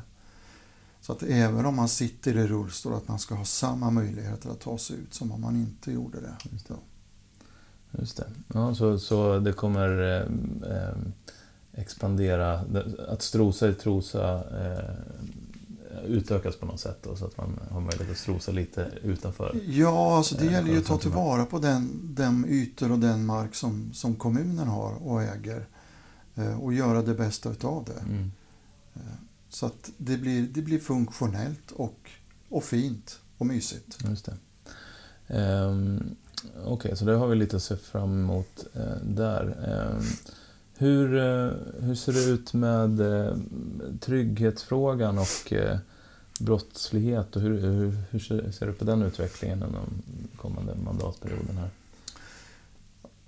[1.06, 4.60] Så att även om man sitter i rullstol att man ska ha samma möjligheter att
[4.60, 6.36] ta sig ut som om man inte gjorde det.
[6.52, 6.74] Just det.
[7.98, 8.26] Just det.
[8.54, 10.96] Ja, så, så det kommer eh, eh,
[11.72, 12.60] expandera,
[13.08, 14.94] att strosa i Trosa eh,
[16.06, 19.60] utökas på något sätt då, så att man har möjlighet att strosa lite utanför?
[19.66, 23.54] Ja, alltså det gäller ju att ta tillvara på den, den ytor och den mark
[23.54, 25.66] som, som kommunen har och äger
[26.60, 28.00] och göra det bästa utav det.
[28.00, 28.30] Mm.
[29.56, 32.10] Så att det blir, det blir funktionellt och,
[32.48, 33.98] och fint och mysigt.
[34.08, 34.36] Just det.
[35.36, 36.16] Um,
[36.54, 39.44] Okej, okay, så det har vi lite att se fram emot uh, där.
[39.96, 40.02] Um,
[40.76, 43.36] hur, uh, hur ser det ut med uh,
[44.00, 45.52] trygghetsfrågan och
[46.40, 48.18] brottslighet och hur, hur, hur
[48.52, 50.02] ser du på den utvecklingen den
[50.36, 51.70] kommande mandatperioden här?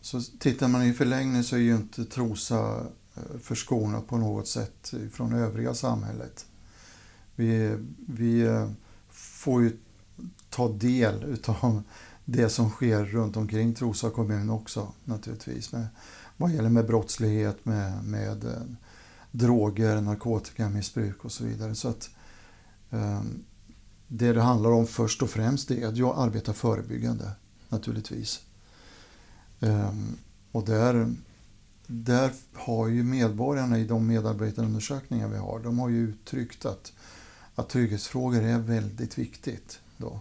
[0.01, 2.87] Så tittar man i förlängning så är ju inte Trosa
[3.19, 6.47] Eh, förskonat på något sätt från övriga samhället.
[7.35, 7.77] Vi,
[8.09, 8.71] vi eh,
[9.11, 9.77] får ju
[10.51, 11.83] ta del utav
[12.25, 15.73] det som sker runt omkring Trosa kommun också naturligtvis.
[15.73, 15.87] Med,
[16.37, 18.63] vad gäller med brottslighet, med, med eh,
[19.31, 21.75] droger, narkotikamissbruk och så vidare.
[21.75, 22.11] Så att
[24.09, 27.31] Det det handlar om först och främst är att jag arbetar förebyggande
[27.69, 28.41] naturligtvis.
[30.53, 31.15] Och där
[31.91, 36.93] där har ju medborgarna i de medarbetarundersökningar vi har, de har ju uttryckt att,
[37.55, 39.81] att trygghetsfrågor är väldigt viktigt.
[39.97, 40.21] Då.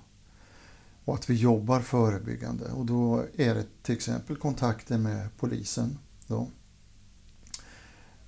[1.06, 2.71] Och att vi jobbar förebyggande.
[2.71, 5.97] Och då är det till exempel kontakter med polisen.
[6.27, 6.49] Då.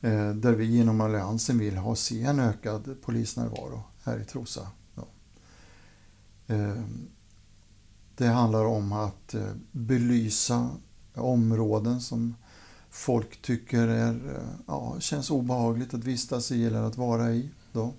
[0.02, 4.68] Eh, där vi inom Alliansen vill ha se en ökad polisnärvaro här i Trosa.
[4.96, 5.08] Då.
[6.54, 6.82] Eh,
[8.16, 10.70] det handlar om att eh, belysa
[11.14, 12.36] områden som
[12.90, 14.20] folk tycker är,
[14.68, 17.50] ja, känns obehagligt att vistas i eller att vara i.
[17.72, 17.94] Då.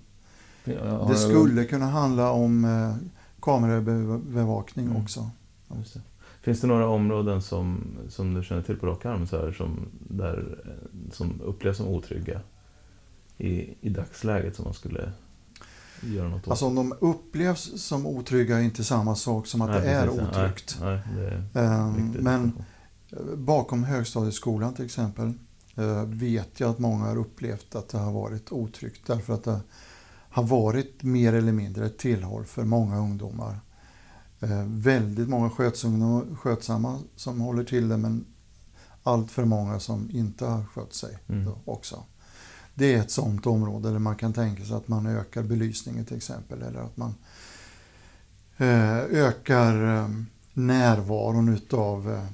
[0.63, 2.95] Ja, det skulle kunna handla om eh,
[3.41, 5.03] kamerabevakning mm.
[5.03, 5.29] också.
[5.67, 6.01] Det.
[6.41, 9.87] Finns det några områden som, som du känner till på rak arm så här, som,
[10.09, 10.57] där,
[11.11, 12.41] som upplevs som otrygga
[13.37, 15.11] i, i dagsläget som man skulle
[16.01, 16.51] göra något åt?
[16.51, 20.09] Alltså om de upplevs som otrygga är inte samma sak som att nej, det är
[20.09, 20.77] otryggt.
[20.81, 22.53] Nej, nej, det är um, men
[23.35, 25.33] Bakom högstadieskolan till exempel
[25.75, 29.59] eh, vet jag att många har upplevt att det har varit otryggt därför att det
[30.29, 33.59] har varit mer eller mindre ett tillhåll för många ungdomar.
[34.39, 35.49] Eh, väldigt många
[36.35, 38.25] skötsamma som håller till det men
[39.03, 41.53] allt för många som inte har skött sig mm.
[41.65, 42.03] också.
[42.73, 46.17] Det är ett sådant område där man kan tänka sig att man ökar belysningen till
[46.17, 47.15] exempel eller att man
[48.57, 50.07] eh, ökar
[50.53, 52.27] närvaron utav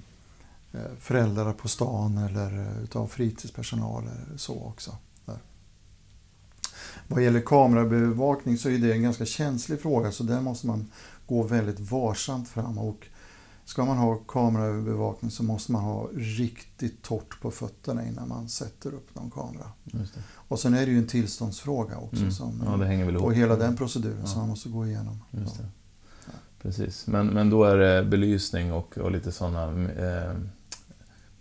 [1.00, 4.96] föräldrar på stan eller eh, utav fritidspersonal eller så också.
[5.26, 5.40] Där.
[7.08, 10.88] Vad gäller kamerabevakning så är det en ganska känslig fråga så där måste man
[11.28, 13.08] gå väldigt varsamt fram och
[13.66, 18.94] ska man ha kamerabevakning så måste man ha riktigt torrt på fötterna innan man sätter
[18.94, 19.72] upp någon kamera.
[20.34, 22.32] Och sen är det ju en tillståndsfråga också mm.
[22.32, 24.28] som, ja, det hänger väl och hela den proceduren ja.
[24.28, 25.24] som man måste gå igenom.
[26.62, 30.36] Precis, men, men då är det belysning och, och lite sådana eh,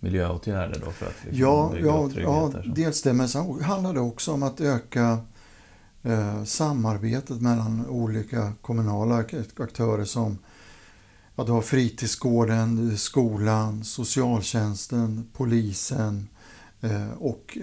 [0.00, 4.00] miljöåtgärder då för att liksom ja, bygga ja, ja, dels det, men sen handlar det
[4.00, 5.18] också om att öka
[6.02, 9.24] eh, samarbetet mellan olika kommunala
[9.56, 10.38] aktörer som
[11.36, 16.28] ja, du har fritidsgården, skolan, socialtjänsten, polisen
[16.80, 17.58] eh, och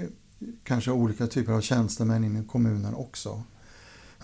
[0.64, 3.44] kanske olika typer av tjänstemän inom kommunen också.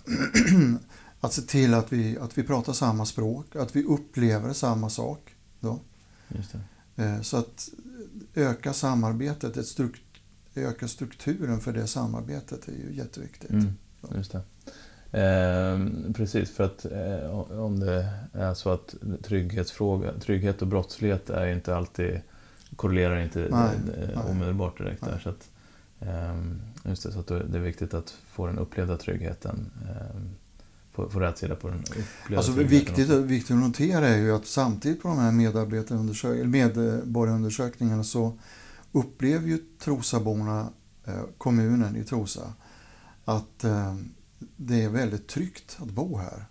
[1.20, 5.36] att se till att vi, att vi pratar samma språk, att vi upplever samma sak.
[5.60, 5.80] Då.
[6.96, 7.70] Eh, så att
[8.36, 10.02] öka samarbetet, ett strukt,
[10.56, 13.50] öka strukturen för det samarbetet är ju jätteviktigt.
[13.50, 13.74] Mm,
[14.16, 14.42] just det.
[15.12, 15.80] Eh,
[16.14, 21.76] precis, för att eh, om det är så att trygghetsfråga, trygghet och brottslighet är inte
[21.76, 22.22] alltid,
[22.76, 24.18] korrelerar inte nej, nej.
[24.32, 25.20] omedelbart direkt där.
[25.24, 25.50] Så att,
[26.00, 26.36] eh,
[26.84, 29.72] just det, så att det är viktigt att få den upplevda tryggheten
[31.04, 31.84] på, på rätt sida på den
[32.38, 35.32] alltså, viktigt, viktigt att notera är ju att samtidigt på de här
[36.46, 38.38] medborgarundersökningarna så
[38.92, 40.70] upplever ju Trosaborna,
[41.06, 42.54] eh, kommunen i Trosa,
[43.26, 43.96] att eh,
[44.56, 46.46] det är väldigt tryggt att bo här.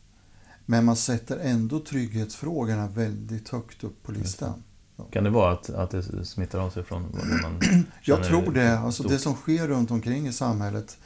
[0.67, 4.63] Men man sätter ändå trygghetsfrågorna väldigt högt upp på listan.
[5.11, 7.61] Kan det vara att, att det smittar av sig från vad man
[8.03, 8.79] Jag tror det.
[8.79, 10.99] Alltså det som sker runt omkring i samhället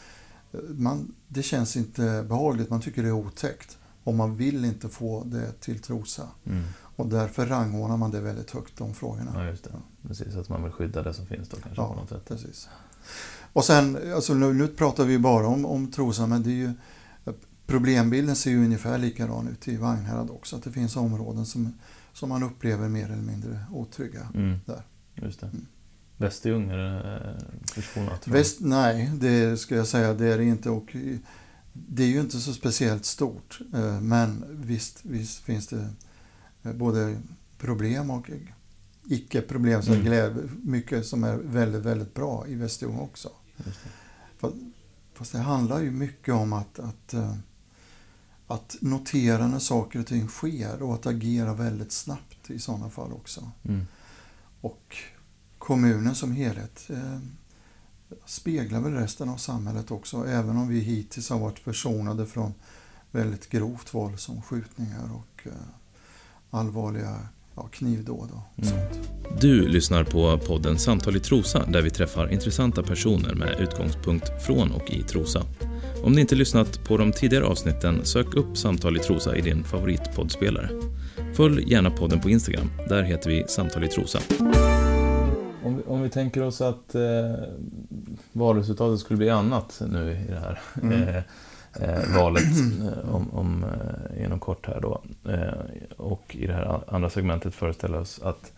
[0.68, 3.78] man, det känns inte behagligt, man tycker det är otäckt.
[4.04, 6.28] Och man vill inte få det till Trosa.
[6.44, 6.64] Mm.
[6.96, 9.32] Och därför rangordnar man det väldigt högt, de frågorna.
[9.34, 9.70] Ja, just det.
[10.08, 12.24] Precis, att man vill skydda det som finns då kanske ja, på något sätt.
[12.28, 12.68] precis.
[13.52, 16.72] Och sen, alltså nu, nu pratar vi bara om, om Trosa, men det är ju
[17.66, 20.56] problembilden ser ju ungefär likadan ut i Vagnhärad också.
[20.56, 21.72] Att det finns områden som,
[22.12, 24.58] som man upplever mer eller mindre otrygga Mm.
[24.66, 24.82] där.
[25.14, 25.46] Just det.
[25.46, 25.66] Mm.
[26.22, 28.26] Västerljung är det eh, förskonat?
[28.28, 30.70] Väst, nej, det ska jag säga, det är det inte.
[30.70, 30.96] Och
[31.72, 33.58] det är ju inte så speciellt stort.
[33.74, 35.88] eh, Men visst, visst finns det
[36.62, 37.16] eh, både
[37.58, 38.30] problem och
[39.08, 39.82] icke-problem.
[39.82, 40.04] Så Mm.
[40.04, 43.28] glädje, mycket som är väldigt, väldigt bra i Västerljung också.
[43.56, 44.52] Det.
[45.14, 47.14] Fast det handlar ju mycket om att, att,
[48.46, 53.12] att notera när saker och ting sker och att agera väldigt snabbt i sådana fall
[53.12, 53.50] också.
[53.64, 53.86] Mm.
[54.60, 54.96] Och
[55.62, 57.18] kommunen som helhet eh,
[58.26, 62.54] speglar väl resten av samhället också, även om vi hittills har varit försonade från
[63.10, 65.52] väldigt grovt våld som skjutningar och eh,
[66.50, 67.18] allvarliga
[67.56, 68.70] ja, knivdåd och Mm.
[68.70, 69.10] sånt.
[69.40, 74.72] Du lyssnar på podden Samtal i Trosa där vi träffar intressanta personer med utgångspunkt från
[74.72, 75.42] och i Trosa.
[76.04, 79.64] Om ni inte lyssnat på de tidigare avsnitten, sök upp Samtal i Trosa i din
[79.64, 80.70] favoritpoddspelare.
[81.36, 84.18] Följ gärna podden på Instagram, där heter vi Samtal i Trosa.
[85.64, 87.34] Om vi, om vi tänker oss att eh,
[88.32, 91.02] valresultatet skulle bli annat nu i det här Mm.
[91.02, 91.16] eh,
[91.80, 92.42] eh, valet
[92.82, 95.02] eh, om, om, eh, inom kort här då.
[95.96, 98.52] Och i det här andra segmentet föreställer oss att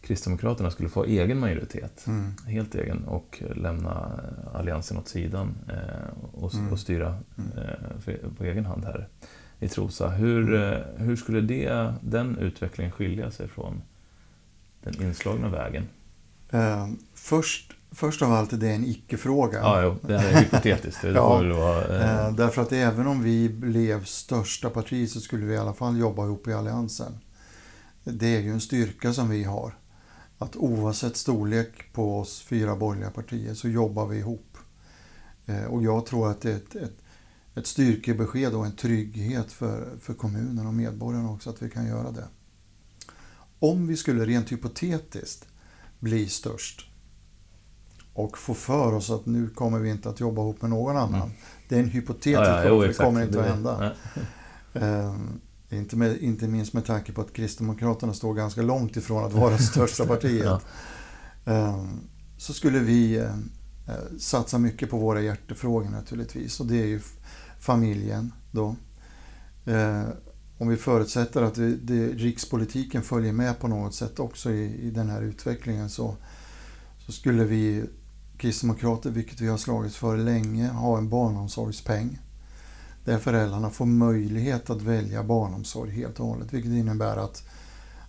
[0.00, 2.32] Kristdemokraterna skulle få egen majoritet, Mm.
[2.46, 4.20] helt egen, och lämna
[4.54, 5.54] alliansen åt sidan
[6.32, 6.72] och, Mm.
[6.72, 7.06] och styra
[7.38, 7.50] Mm.
[8.00, 9.08] för, på egen hand här
[9.60, 10.08] i Trosa.
[10.08, 13.82] Hur, eh, hur skulle det, den utvecklingen skilja sig från
[14.82, 15.88] den inslagna vägen?
[16.50, 19.58] Eh, först, först av allt är det en icke-fråga.
[19.58, 21.02] Ja, jo, det är hypotetiskt.
[21.02, 25.46] Det Ja, vara, eh, Eh, därför att även om vi blev största parti så skulle
[25.46, 27.18] vi i alla fall jobba ihop i Alliansen.
[28.04, 29.74] Det är ju en styrka som vi har.
[30.38, 34.58] Att oavsett storlek på oss fyra borgerliga partier så jobbar vi ihop.
[35.46, 36.98] Eh, och jag tror att det är ett, ett,
[37.54, 42.10] ett styrkebesked och en trygghet för, för kommunen och medborgarna också att vi kan göra
[42.10, 42.28] det.
[43.58, 45.46] Om vi skulle rent hypotetiskt
[46.00, 46.90] bli störst
[48.12, 51.22] och få för oss att nu kommer vi inte att jobba ihop med någon annan.
[51.22, 51.32] Mm.
[51.68, 53.92] Det är en hypotetisk ja, ja, jo, det kommer inte att hända.
[54.74, 59.32] Ehm, inte, med, inte minst med tanke på att Kristdemokraterna står ganska långt ifrån att
[59.32, 60.44] vara största partiet.
[60.44, 60.60] Ja.
[61.44, 62.00] Ehm,
[62.36, 63.24] så skulle vi eh,
[63.88, 66.60] eh, satsa mycket på våra hjärtefrågor naturligtvis.
[66.60, 67.00] Och det är ju
[67.58, 68.76] familjen då.
[69.64, 70.02] Eh,
[70.60, 74.90] om vi förutsätter att det, det, rikspolitiken följer med på något sätt också i, i
[74.90, 76.16] den här utvecklingen så,
[77.06, 77.84] så skulle vi
[78.36, 82.18] kristdemokrater, vilket vi har slagits för länge, ha en barnomsorgspeng.
[83.04, 86.52] Där föräldrarna får möjlighet att välja barnomsorg helt och hållet.
[86.52, 87.42] Vilket innebär att,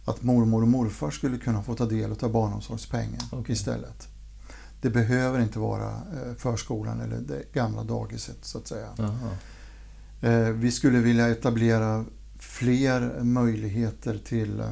[0.05, 3.53] att mormor och morfar skulle kunna få ta del av barnomsorgspengen Okej.
[3.53, 4.07] istället.
[4.81, 8.87] Det behöver inte vara eh, förskolan eller det gamla dagiset så att säga.
[8.97, 9.29] Jaha.
[10.31, 12.05] Eh, Vi skulle vilja etablera
[12.41, 14.69] fler möjligheter till, eh,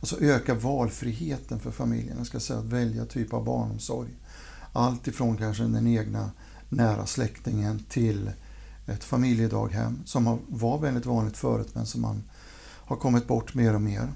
[0.00, 4.10] alltså öka valfriheten för familjerna, ska säga, att välja typ av barnomsorg.
[4.72, 6.30] Allt ifrån kanske den egna
[6.68, 8.30] nära släktingen till
[8.86, 12.22] ett familjedaghem som var väldigt vanligt förut men som man
[12.84, 14.08] har kommit bort mer och mer.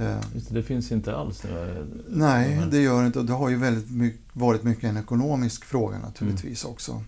[0.00, 0.20] Eh,
[0.50, 1.86] det, finns inte alls nu.
[2.08, 3.22] Nej, det gör det inte.
[3.22, 7.04] Det har ju väldigt mycket, varit mycket en ekonomisk fråga naturligtvis också.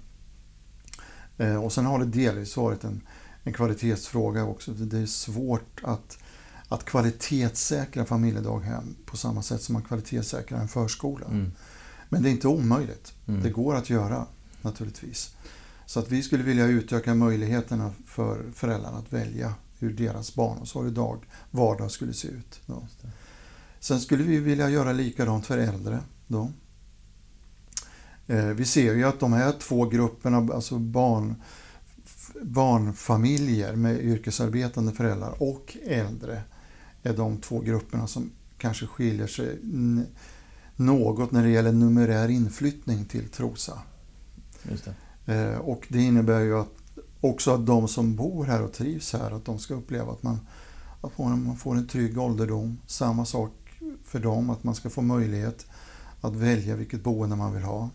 [1.39, 3.01] Eh, och sen har det delvis varit en,
[3.45, 4.73] en kvalitetsfråga också.
[4.73, 6.19] Det är svårt att,
[6.69, 11.27] att kvalitetssäkra familjedaghem på samma sätt som man kvalitetssäkrar en förskola.
[11.27, 11.53] Mm.
[12.09, 13.13] Men det är inte omöjligt.
[13.27, 13.43] Mm.
[13.43, 14.27] Det går att göra
[14.63, 15.37] naturligtvis.
[15.87, 21.19] Så att vi skulle vilja utöka möjligheterna för föräldrarna att välja hur deras barnomsorg idag,
[21.51, 22.61] vardag skulle se ut.
[22.67, 22.87] Då.
[23.81, 26.01] Sen skulle vi vilja göra likadant för äldre.
[26.27, 26.53] Då.
[28.27, 31.35] Eh, Vi ser ju att de här två grupperna, alltså barn,
[32.43, 36.43] barnfamiljer med yrkesarbetande föräldrar och äldre,
[37.03, 39.59] är de två grupperna som kanske skiljer sig
[40.77, 43.79] något när det gäller numerär inflyttning till Trosa.
[45.25, 45.33] Det.
[45.35, 46.73] Eh, Och det innebär ju att
[47.21, 50.39] också att de som bor här och trivs här, att de ska uppleva att man,
[51.01, 52.79] att man får en trygg ålderdom.
[52.87, 53.53] Samma sak
[54.05, 55.67] för dem, att man ska få möjlighet
[56.21, 57.91] att välja vilket boende man vill ha.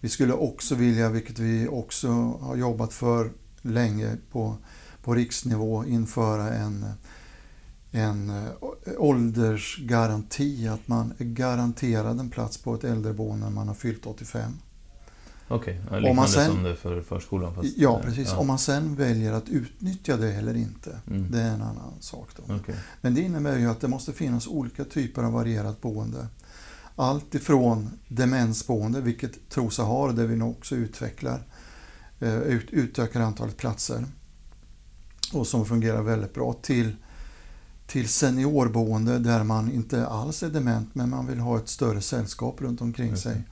[0.00, 2.08] Vi skulle också vilja, vilket vi också
[2.40, 3.32] har jobbat för
[3.62, 4.56] länge på,
[5.02, 6.86] på riksnivå, införa en,
[7.90, 8.44] en eh,
[8.98, 10.68] åldersgaranti.
[10.68, 14.52] Att man är garanterad en plats på ett äldreboende när man har fyllt 85.
[15.50, 17.54] Okej, man liknande sen- som det för förskolan.
[17.54, 18.28] Fast, Ja, precis.
[18.28, 18.36] Ja.
[18.38, 21.30] Om man sen väljer att utnyttja det eller inte, Mm.
[21.30, 22.28] det är en annan sak.
[22.36, 22.54] Då.
[22.54, 22.74] Okej.
[23.00, 26.26] Men det innebär ju att det måste finnas olika typer av varierat boende.
[26.96, 31.42] Allt ifrån demensboende, vilket Trosa har, där vi nu också utvecklar,
[32.20, 34.04] ut, utökar antalet platser.
[35.32, 36.96] och som fungerar väldigt bra till,
[37.86, 42.60] till seniorboende där man inte alls är dement men man vill ha ett större sällskap
[42.60, 43.42] runt omkring sig.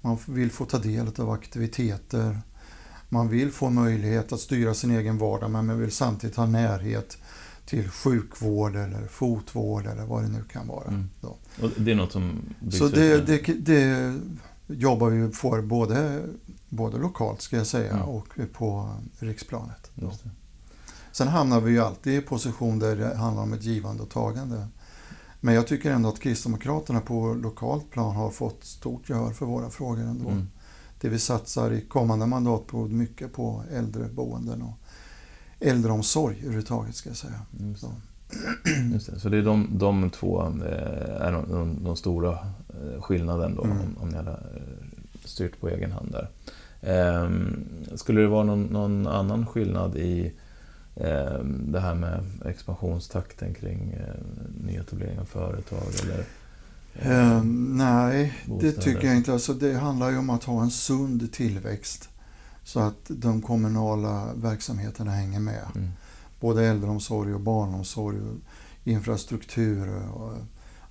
[0.00, 2.40] Man vill få ta del av aktiviteter.
[3.08, 7.18] Man vill få möjlighet att styra sin egen vardag men man vill samtidigt ha närhet
[7.66, 10.88] till sjukvård eller fotvård eller vad det nu kan vara.
[10.88, 11.10] Mm.
[11.76, 14.14] Det är något som Så det, det, det,
[14.66, 16.22] jobbar vi för både,
[16.72, 18.08] både lokalt ska jag säga mm.
[18.08, 19.90] och på riksplanet.
[21.12, 24.66] Sen hamnar vi ju alltid i position där det handlar om ett givande och tagande.
[25.40, 29.70] Men jag tycker ändå att Kristdemokraterna på lokalt plan har fått stort gehör för våra
[29.70, 30.28] frågor ändå.
[30.28, 30.48] Mm.
[31.00, 34.78] Det vi satsar i kommande mandatperiod mycket på äldreboenden och
[35.60, 37.40] äldreomsorg överhuvudtaget ska jag säga.
[37.60, 37.88] Just det.
[38.92, 39.20] Just det.
[39.20, 42.32] Så det är de, de två eh, är de, de, de stora
[42.68, 43.76] eh, skillnaden då mm.
[43.80, 44.82] om, om ni hade eh,
[45.24, 46.30] styrt på egen hand där.
[46.82, 50.32] Ehm, skulle det vara någon, någon annan skillnad i
[50.96, 53.96] ehm, det här med expansionstakten kring
[54.64, 55.82] nyetablering av företag?
[56.02, 56.24] Eller,
[56.94, 58.72] eh, nej, bostäder?
[58.72, 59.32] det tycker jag inte.
[59.32, 62.08] Alltså, det handlar ju om att ha en sund tillväxt
[62.64, 65.66] så att de kommunala verksamheterna hänger med.
[65.74, 65.88] Mm.
[66.40, 68.36] Både äldreomsorg och barnomsorg, och
[68.84, 70.32] infrastruktur, och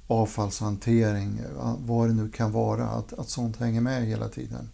[0.08, 1.42] avfallshantering,
[1.78, 2.88] vad det nu kan vara.
[2.88, 4.70] Att, att sånt hänger med hela tiden.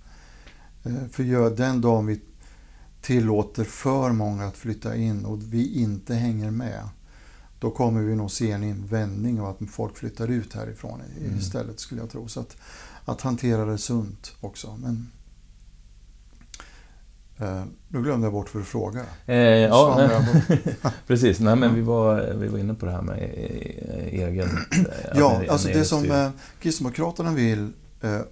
[0.88, 2.21] Eh, för den dagen vi
[3.01, 6.89] tillåter för många att flytta in och vi inte hänger med,
[7.59, 11.38] då kommer vi nog se en vändning av att folk flyttar ut härifrån mm.
[11.38, 12.27] istället skulle jag tro.
[12.27, 12.57] Så att,
[13.05, 14.77] att hantera det sunt också.
[14.81, 15.11] Men
[17.39, 19.05] Eh, nu glömde jag bort för att fråga.
[19.25, 20.09] Eh, ja,
[21.07, 21.39] precis.
[21.39, 24.49] Nej, men vi var, vi var inne på det här med e-, egen...
[25.15, 26.29] ja, alltså det som eh,
[26.59, 27.69] Kristdemokraterna vill eh,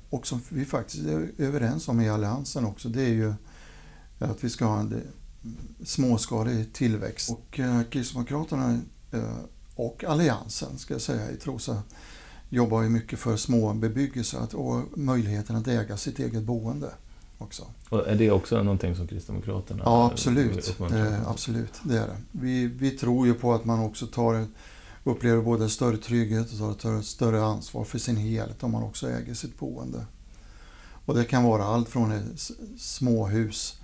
[0.10, 3.34] och som vi faktiskt är överens om i Alliansen också, det är ju
[4.20, 5.02] att vi ska ha en
[5.84, 7.30] småskalig tillväxt.
[7.30, 8.80] Och eh, Kristdemokraterna
[9.12, 9.38] eh,
[9.76, 11.84] och Alliansen, ska jag säga, i Trosa
[12.50, 16.90] jobbar ju mycket för små bebyggelse och möjligheten att äga sitt eget boende
[17.38, 17.64] också.
[17.90, 20.80] Och är det också någonting som Kristdemokraterna Ja, absolut.
[20.80, 22.18] Eh, absolut, det är det.
[22.32, 24.48] Vi, vi tror ju på att man också tar,
[25.06, 29.10] upplever både större trygghet och tar ett större ansvar för sin helhet om man också
[29.10, 30.06] äger sitt boende.
[31.06, 33.80] Och det kan vara allt från ett småhus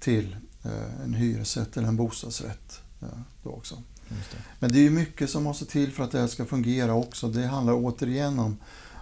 [0.00, 2.80] till eh, en hyresrätt eller en bostadsrätt.
[3.02, 3.08] Eh,
[3.42, 3.82] då också.
[4.08, 4.14] Det.
[4.58, 7.28] Men det är mycket som måste till för att det här ska fungera också.
[7.28, 8.56] Det handlar återigen om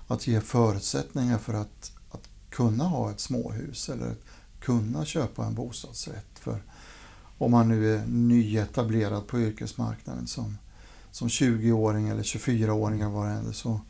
[0.07, 1.93] att ge förutsättningar för att
[2.51, 4.15] kunna ha ett småhus eller
[4.61, 6.39] kunna köpa en bostadsrätt.
[6.39, 6.63] För
[7.39, 10.59] om man nu är nyetablerad på yrkesmarknaden som,
[11.17, 13.81] som 20-åring eller 24-åring eller vad det är, så,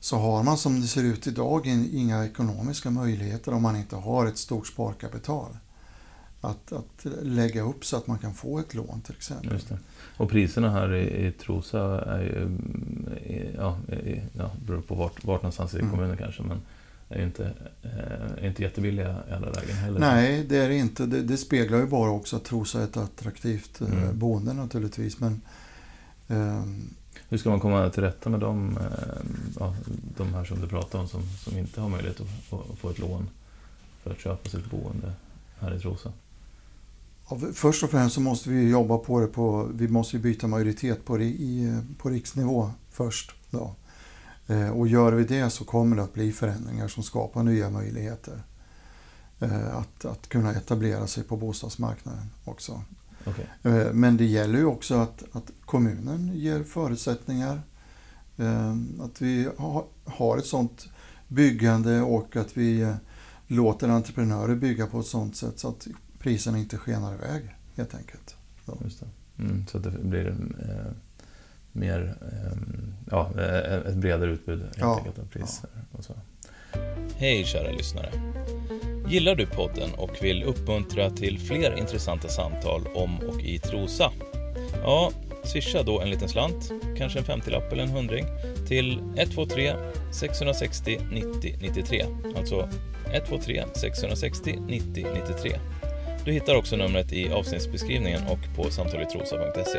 [0.00, 4.26] så har man som det ser ut idag inga ekonomiska möjligheter om man inte har
[4.26, 5.56] ett stort sparkapital.
[6.40, 9.60] Att, att lägga upp så att man kan få ett lån till exempel.
[10.16, 12.58] Och priserna här i, i Trosa är ju,
[13.56, 13.78] ja,
[14.32, 15.90] ja, beror på vart, vart någonstans i mm.
[15.90, 16.60] kommunen kanske, men
[17.08, 17.52] är inte,
[18.38, 20.00] är inte jättebilliga i alla lägen heller.
[20.00, 21.06] Nej, det är det inte.
[21.06, 24.18] Det, det speglar ju bara också att Trosa är ett attraktivt eh, mm.
[24.18, 25.20] boende naturligtvis.
[25.20, 25.40] Men,
[27.28, 28.78] Hur ska man komma till rätta med de,
[29.58, 29.74] ja,
[30.16, 32.98] de här som du pratar om som, som inte har möjlighet att, att få ett
[32.98, 33.28] lån
[34.02, 35.12] för att köpa sitt boende
[35.60, 36.12] här i Trosa?
[37.30, 41.04] Ja, först och främst så måste vi jobba på det på, vi måste byta majoritet
[41.04, 43.32] på, det i, på riksnivå först.
[43.50, 43.74] Då.
[44.46, 48.42] Eh, och gör vi det så kommer det att bli förändringar som skapar nya möjligheter
[49.72, 52.82] att, att kunna etablera sig på bostadsmarknaden också.
[53.26, 53.44] Okay.
[53.62, 57.62] Eh, men det gäller ju också att, att kommunen ger förutsättningar.
[59.00, 59.48] Att vi
[60.04, 60.88] har ett sådant
[61.28, 62.94] byggande och att vi
[63.46, 65.86] låter entreprenörer bygga på ett sådant sätt så att
[66.18, 68.36] priserna inte skenar iväg helt enkelt.
[68.84, 69.02] Just
[69.38, 70.92] mm, så att det blir eh
[71.72, 74.98] mer, ehm, ja, eh, ett bredare utbud helt ja.
[74.98, 75.70] enkelt av priser.
[75.92, 76.14] Och så.
[77.16, 78.12] Hej kära lyssnare!
[79.08, 84.12] Gillar du podden och vill uppmuntra till fler intressanta samtal om och i Trosa?
[84.82, 85.10] Ja,
[85.44, 88.24] swisha då en liten slant, kanske en 50-lapp eller en hundring,
[88.68, 89.72] till 123
[90.12, 92.04] 660 90 93.
[92.36, 92.68] Alltså
[93.12, 95.58] 123 660 90 93.
[96.24, 99.78] Du hittar också numret i avsnittsbeskrivningen och på samtaletrosa.se.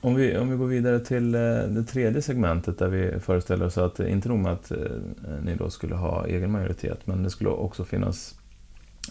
[0.00, 3.78] Om vi, om vi går vidare till eh, det tredje segmentet där vi föreställer oss
[3.78, 4.78] att, inte nog med att eh,
[5.42, 8.38] ni då skulle ha egen majoritet, men det skulle också finnas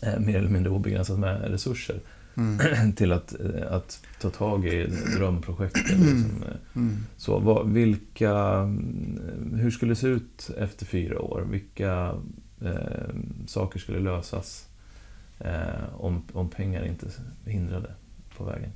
[0.02, 2.00] eh, mer eller mindre obegränsat med resurser
[2.36, 2.94] mm.
[2.96, 3.36] till att,
[3.70, 5.92] att ta tag i drömprojekt.
[5.92, 6.16] Mm.
[6.16, 6.44] Liksom.
[6.76, 6.98] Mm.
[7.18, 8.64] Så, vad, vilka,
[9.54, 11.48] hur skulle det se ut efter fyra år?
[11.52, 12.16] Vilka
[12.62, 13.16] eh,
[13.48, 14.68] saker skulle lösas
[15.40, 17.08] eh, om, om pengar inte
[17.46, 17.92] hindrade
[18.38, 18.72] på vägen.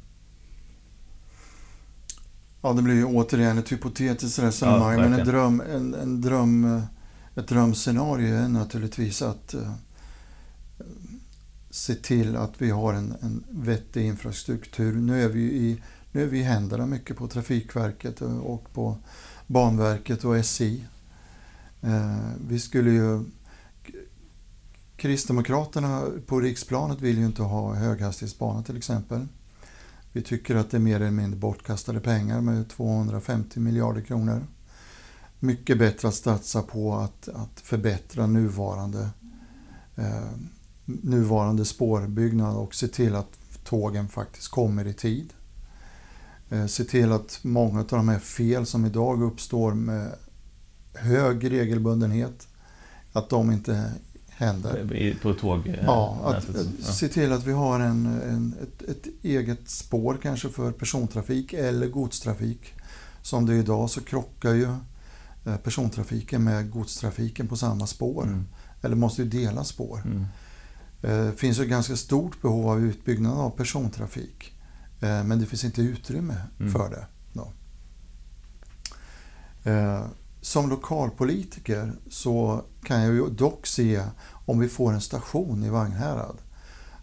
[2.62, 6.82] Ja, det blir ju återigen ett hypotetiskt resonemang, ja, men en dröm, en, en dröm,
[7.36, 9.72] ett drömscenario är naturligtvis att uh,
[11.70, 14.96] se till att vi har en, en vettig infrastruktur.
[14.96, 18.98] Nu är vi i, nu är vi i händerna mycket på Trafikverket och på
[19.48, 20.86] Banverket och SI.
[21.84, 23.24] Uh, vi skulle ju
[25.00, 29.28] Kristdemokraterna på riksplanet vill ju inte ha höghastighetsbana till exempel.
[30.12, 34.48] Vi tycker att det är mer eller mindre bortkastade pengar med 250 miljarder kronor.
[35.40, 39.10] Mycket bättre att satsa på att, att förbättra nuvarande,
[39.96, 40.32] eh,
[40.86, 45.34] nuvarande spårbyggnad och se till att tågen faktiskt kommer i tid.
[46.50, 50.16] Eh, se till att många av de här fel som idag uppstår med
[50.94, 52.48] hög regelbundenhet,
[53.14, 53.94] att de inte
[54.40, 55.18] händer.
[55.22, 55.68] På tåg?
[55.68, 56.86] Eh, ja, att, ja.
[56.86, 61.88] se till att vi har en, en, ett, ett, eget spår kanske för persontrafik eller
[61.88, 62.74] godstrafik.
[63.22, 64.68] Som det är idag så krockar ju
[65.46, 68.24] eh, persontrafiken med godstrafiken på samma spår.
[68.24, 68.46] Mm.
[68.82, 70.02] Eller måste ju dela spår.
[70.06, 70.26] Mm.
[71.02, 74.54] Det eh, finns ju ganska stort behov av utbyggnad av persontrafik.
[75.02, 76.72] Men det finns inte utrymme mm.
[76.72, 77.06] för det.
[77.34, 77.52] Då.
[80.42, 84.04] Som lokalpolitiker så kan jag ju dock se
[84.46, 86.38] om vi får en station i Vagnhärad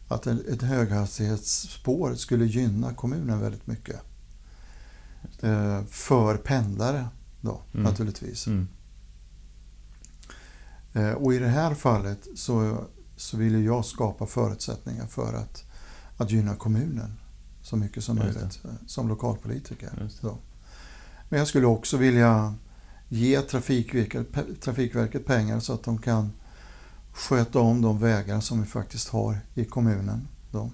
[0.08, 4.00] att ett höghastighetsspår skulle gynna kommunen väldigt mycket.
[5.40, 7.08] Eh, för pendlare
[7.40, 7.84] då mm.
[7.84, 8.46] naturligtvis.
[8.46, 8.68] Mm.
[10.92, 12.84] Eh, och i det här fallet så,
[13.16, 15.64] så vill jag skapa förutsättningar för att,
[16.16, 17.12] att gynna kommunen
[17.62, 20.10] så mycket som möjligt eh, som lokalpolitiker.
[21.28, 22.54] Men jag skulle också vilja
[23.08, 24.26] ge Trafikverket,
[24.60, 26.32] Trafikverket pengar så att de kan
[27.12, 30.28] sköta om de vägar som vi faktiskt har i kommunen.
[30.50, 30.70] Då.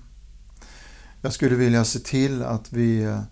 [1.21, 3.23] Jag skulle vilja se till att vi eh,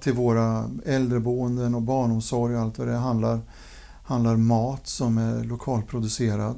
[0.00, 3.40] till våra äldreboenden och barnomsorg och allt vad det handlar,
[4.02, 6.56] handlar mat som är lokalproducerad.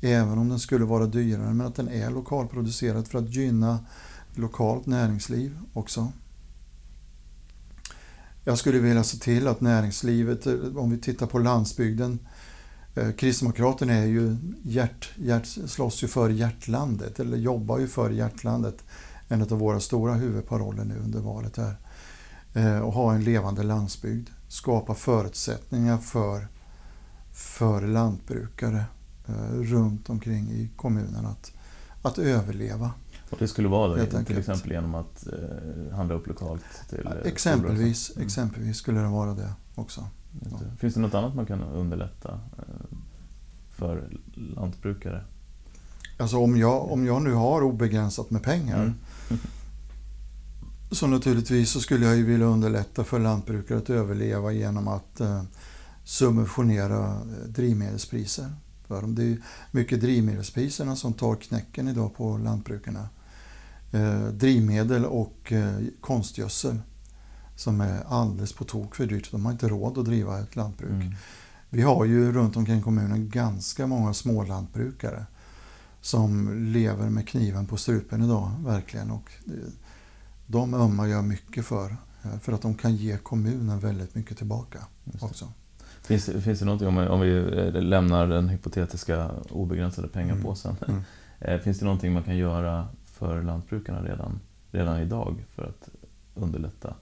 [0.00, 3.78] Även om den skulle vara dyrare, men att den är lokalproducerad för att gynna
[4.34, 6.12] lokalt näringsliv också.
[8.48, 12.18] Jag skulle vilja se till att näringslivet, eh, om vi tittar på landsbygden,
[12.94, 18.84] eh, Kristdemokraterna är ju hjärt, hjärt, slåss ju för hjärtlandet, eller jobbar ju för hjärtlandet.
[19.28, 21.76] En av våra stora huvudparoller nu under valet här.
[22.54, 24.28] Eh, och ha en levande landsbygd.
[24.48, 26.48] Skapa förutsättningar för,
[27.32, 28.84] för lantbrukare
[29.52, 31.52] runt omkring i kommunen att,
[32.02, 32.90] att överleva.
[33.30, 34.38] Och det skulle vara då, till enkelt.
[34.38, 36.64] exempel genom att eh, handla upp lokalt?
[36.88, 38.26] Till, eh, exempelvis, mm.
[38.26, 40.06] exempelvis skulle det vara det också.
[40.32, 40.48] Det.
[40.50, 40.58] Ja.
[40.78, 42.96] Finns det något annat man kan underlätta eh,
[43.70, 45.24] för lantbrukare?
[46.18, 48.94] Alltså om jag, om jag nu har obegränsat med pengar mm.
[50.90, 55.42] så naturligtvis så skulle jag ju vilja underlätta för lantbrukare att överleva genom att eh,
[56.04, 58.52] subventionera eh, drivmedelspriser
[58.86, 59.02] för.
[59.02, 59.38] Det är
[59.70, 63.08] mycket drivmedelspriserna som tar knäcken idag på lantbrukarna
[63.92, 66.78] eh, drivmedel och eh, konstgödsel
[67.56, 69.30] som är alldeles på tok för dyrt.
[69.30, 70.90] De har inte råd att driva ett lantbruk.
[70.90, 71.14] Mm.
[71.70, 75.26] Vi har ju runt omkring kommunen ganska många små lantbrukare
[76.00, 79.10] som lever med kniven på strupen idag, verkligen.
[79.10, 79.32] Och
[80.46, 84.78] de ömmar jag mycket för, eh, för att de kan ge kommunen väldigt mycket tillbaka
[85.20, 85.52] också.
[86.02, 90.90] Finns, finns det någonting, om, om vi eh, lämnar den hypotetiska obegränsade pengapåsen, mm.
[90.90, 91.04] Mm.
[91.40, 92.88] Eh, finns det någonting man kan göra
[93.18, 94.40] för lantbrukarna redan,
[94.70, 95.88] redan idag för att
[96.34, 96.94] underlätta?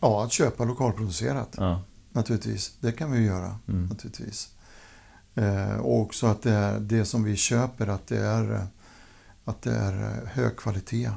[0.00, 1.54] Ja, att köpa lokalproducerat.
[1.58, 1.82] Ja.
[2.12, 3.58] Naturligtvis, det kan vi göra.
[3.68, 3.86] Mm.
[3.86, 4.54] naturligtvis.
[5.34, 8.66] Eh, och också att det, är, det som vi köper, att det är,
[9.44, 11.10] att det är hög kvalitet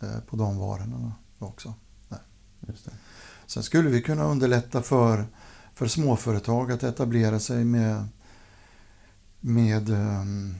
[0.00, 1.74] eh, på de varorna också.
[2.08, 2.20] Nej.
[2.68, 2.92] Just det.
[3.46, 5.26] Sen skulle vi kunna underlätta för,
[5.74, 8.08] för småföretag att etablera sig med,
[9.40, 10.54] med um,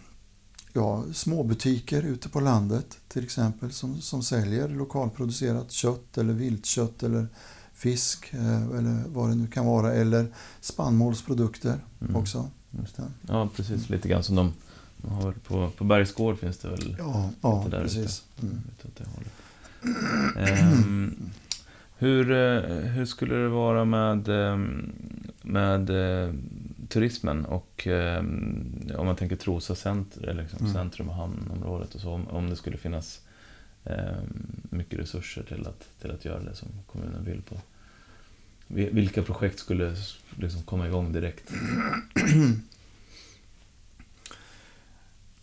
[0.77, 7.27] ja, småbutiker ute på landet till exempel som, som säljer lokalproducerat kött eller viltkött eller
[7.75, 10.27] fisk eh, eller vad det nu kan vara eller
[10.61, 12.17] spannmålsprodukter mm.
[12.17, 12.51] också.
[13.29, 13.89] Ja, precis.
[13.89, 14.53] Lite grann som de,
[15.09, 18.25] har på, på Bergsgård finns det väl ja, ja, där precis.
[18.83, 19.05] ute.
[19.07, 19.33] Mm.
[20.73, 21.31] Um,
[21.99, 24.93] hur, eh, hur skulle det vara med, ehm,
[25.43, 26.35] med eh,
[26.89, 28.19] turismen och eh,
[28.99, 30.73] om man tänker Trosa centrum, liksom mm.
[30.73, 33.21] centrum och hamnområdet och så, om, om det skulle finnas
[33.85, 34.17] eh,
[34.71, 37.57] mycket resurser till att, till att göra det som kommunen vill på.
[38.69, 39.97] Vilka projekt skulle
[40.37, 41.53] liksom komma igång direkt?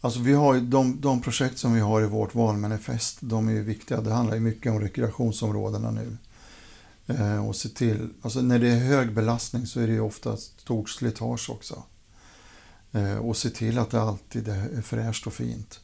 [0.01, 3.63] Alltså vi har de, de projekt som vi har i vårt valmanifest, de är ju
[3.63, 4.01] viktiga.
[4.01, 6.17] Det handlar ju mycket om rekreationsområdena nu.
[7.07, 10.37] Eh, och se till, alltså när det är hög belastning så är det ju ofta
[10.37, 11.83] stort slitage också.
[12.91, 15.79] Eh, och se till att det alltid är fräscht och fint.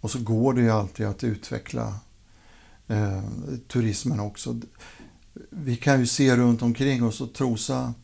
[0.00, 1.94] Och så går det ju alltid att utveckla
[2.86, 3.22] eh,
[3.68, 4.60] turismen också.
[5.50, 7.94] Vi kan ju se runt omkring oss och Trosa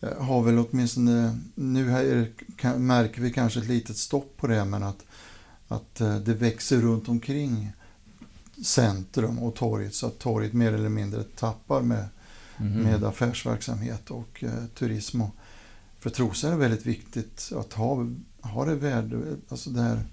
[0.00, 2.32] eh, har väl åtminstone, nu här
[2.78, 5.04] märker vi kanske ett litet stopp på det, men att,
[5.68, 7.72] att eh, det växer runt omkring
[8.64, 12.08] centrum och torget så att torget mer eller mindre tappar med,
[12.58, 12.72] mm.
[12.72, 15.22] med affärsverksamhet och eh, turism.
[15.22, 15.34] Och
[15.98, 18.06] för Trosa är det väldigt viktigt att ha,
[18.40, 20.04] ha det värde, alltså det här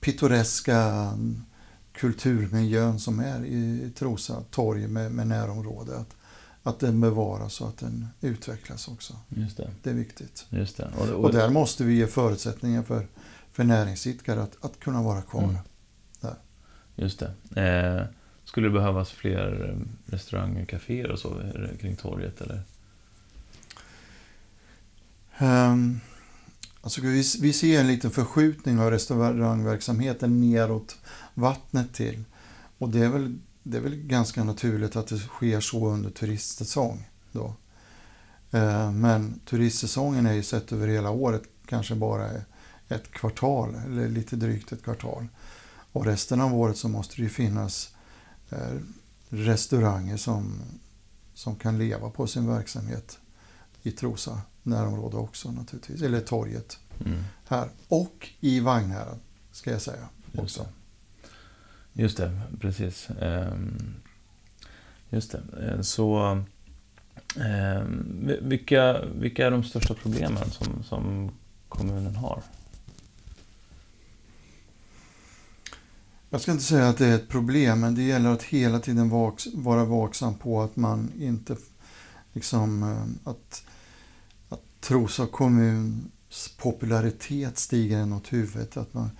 [0.00, 1.12] pittoreska
[1.92, 5.98] kulturmiljön som är i Trosa torg med, med närområde.
[5.98, 6.16] Att,
[6.62, 9.14] att den bevaras och att den utvecklas också.
[9.28, 9.70] Just det.
[9.82, 10.46] det är viktigt.
[10.50, 10.90] Just det.
[10.98, 13.08] Och, och, och, där måste vi ge förutsättningar för,
[13.52, 15.42] för näringsidkare att, att kunna vara kvar.
[15.42, 15.56] Mm.
[16.98, 17.60] Just det.
[17.62, 18.04] Eh,
[18.44, 22.40] skulle det behövas fler eh, restauranger, kaféer och så eh, kring torget?
[22.40, 22.62] Eller?
[25.40, 26.00] Um,
[26.80, 30.98] alltså vi, vi ser en liten förskjutning av restaurangverksamheten neråt
[31.34, 32.24] vattnet till.
[32.78, 37.08] Och det är väl, det är väl ganska naturligt att det sker så under turistsäsong.
[37.32, 37.54] Då.
[38.50, 42.30] Eh, men turistsäsongen är ju sett över hela året kanske bara
[42.88, 45.28] ett kvartal eller lite drygt ett kvartal.
[45.92, 47.94] Och resten av året så måste det ju finnas
[48.50, 48.78] eh,
[49.28, 50.60] restauranger som,
[51.34, 53.18] som kan leva på sin verksamhet
[53.82, 57.22] i Trosa närområde också naturligtvis, eller torget mm.
[57.48, 57.68] här.
[57.88, 59.18] Och i Vagnhärad,
[59.52, 60.08] ska jag säga.
[60.36, 60.66] Också.
[61.92, 63.08] Just det, precis.
[63.20, 63.94] Ehm,
[65.10, 65.42] just det.
[65.66, 66.42] Eh, så
[67.36, 71.30] ehm, vilka, vilka är de största problemen som, som
[71.68, 72.42] kommunen har?
[76.30, 79.08] Jag ska inte säga att det är ett problem, men det gäller att hela tiden
[79.08, 81.56] vaks, vara vaksam på att man inte
[82.32, 83.64] liksom eh, att,
[84.48, 88.76] att Trosa kommuns popularitet stiger en åt huvudet.
[88.76, 89.10] Att man,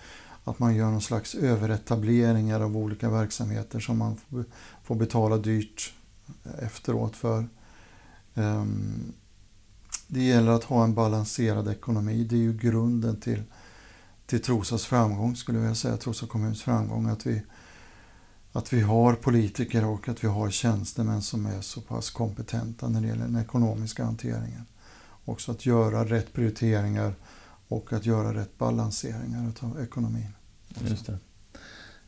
[0.43, 4.17] att man gör någon slags överetableringar av olika verksamheter som man
[4.83, 5.93] får betala dyrt
[6.61, 7.47] efteråt för.
[8.35, 9.13] Ehm,
[10.07, 12.23] det gäller att ha en balanserad ekonomi.
[12.23, 13.43] Det är ju grunden till,
[14.29, 15.97] till Trosas framgång, skulle jag vilja säga.
[15.97, 17.09] Trosa kommuns framgång.
[17.09, 17.41] Att vi,
[18.51, 23.01] att vi har politiker och att vi har tjänstemän som är så pass kompetenta när
[23.01, 24.65] det gäller den ekonomiska hanteringen
[25.29, 27.13] också att göra rätt prioriteringar
[27.67, 30.33] och att göra rätt balanseringar av ekonomin.
[30.87, 31.17] Just det.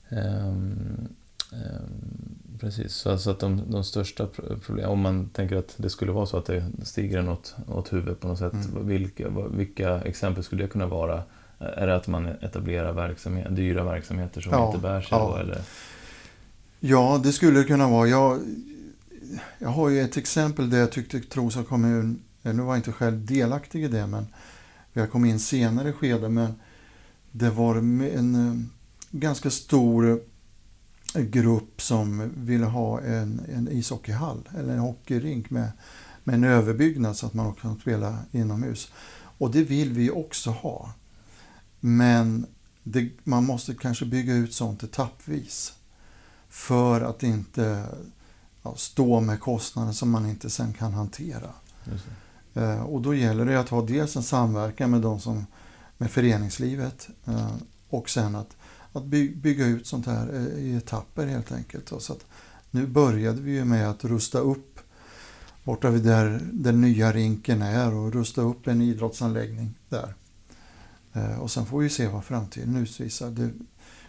[0.09, 1.07] Um,
[1.51, 4.27] um, precis, så alltså att de, de största
[4.65, 8.19] problemen, om man tänker att det skulle vara så att det stiger något åt huvudet
[8.19, 8.87] på något sätt, mm.
[8.87, 11.23] vilka, vilka exempel skulle det kunna vara?
[11.61, 15.29] Är det att man etablerar verksamhet, dyra verksamheter som ja, inte bär sig ja.
[15.29, 15.35] då?
[15.37, 15.61] Eller?
[16.79, 18.07] Ja, det skulle det kunna vara.
[18.07, 18.39] Jag,
[19.59, 23.25] jag har ju ett exempel där jag tyckte Trosa kommun nu var jag inte själv
[23.25, 24.27] delaktig i det, men
[24.93, 26.29] jag kom in senare skede.
[26.29, 26.53] Men
[27.31, 28.55] det var en eh,
[29.11, 30.21] ganska stor
[31.13, 35.71] grupp som ville ha en, en ishockeyhall, eller en hockeyrink med,
[36.23, 38.91] med en överbyggnad så att man kan spela inomhus.
[39.37, 40.93] Och det vill vi också ha.
[41.83, 42.45] Men
[42.83, 45.73] det, man måste kanske bygga ut sånt etappvis.
[46.49, 47.85] För att inte
[48.63, 51.49] ja, stå med kostnader som man inte sen kan hantera.
[52.53, 55.45] Eh, och då gäller det att ha dels en samverkan med de som
[55.97, 57.55] med föreningslivet eh,
[57.89, 58.55] och sen att,
[58.93, 59.03] att
[59.35, 61.93] bygga ut sånt här eh, i etapper helt enkelt.
[61.99, 62.25] Så att
[62.71, 64.79] nu började vi ju med att rusta upp
[65.63, 70.13] borta vid där den nya rinken är och rusta upp en idrottsanläggning där.
[71.39, 73.31] Och sen får vi se vad framtiden utvisar.
[73.31, 73.49] Det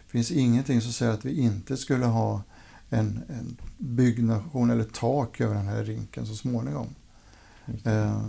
[0.07, 2.43] finns ingenting som säger att vi inte skulle ha
[2.91, 6.87] en, en byggnation eller tak över den här rinken så småningom.
[7.85, 8.23] Eh,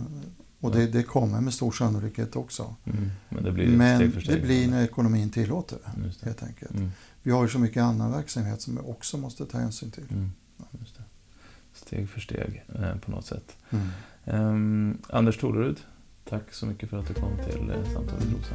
[0.60, 2.74] och det, det, kommer med stor sannolikhet också.
[2.84, 3.10] Mm.
[3.28, 6.74] Men, det blir, Men det blir när ekonomin tillåter det, helt enkelt.
[6.74, 6.90] Mm.
[7.22, 10.06] Vi har ju så mycket annan verksamhet som vi också måste ta hänsyn till.
[10.10, 10.30] Mm.
[11.72, 13.56] Steg för steg eh, på något sätt.
[14.24, 15.80] Um, Anders Tolerud,
[16.28, 18.54] tack så mycket för att du kom till eh, Samtal i Trosa.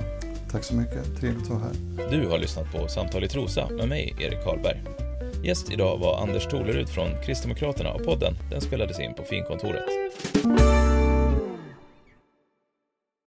[0.52, 2.12] Tack så mycket, trevligt att vara här.
[2.12, 4.82] Du har lyssnat på Samtal i Trosa med mig, Erik Karlberg.
[5.44, 9.86] Gäst idag var Anders Tolerud från Kristdemokraterna och podden den spelades in på Finkontoret.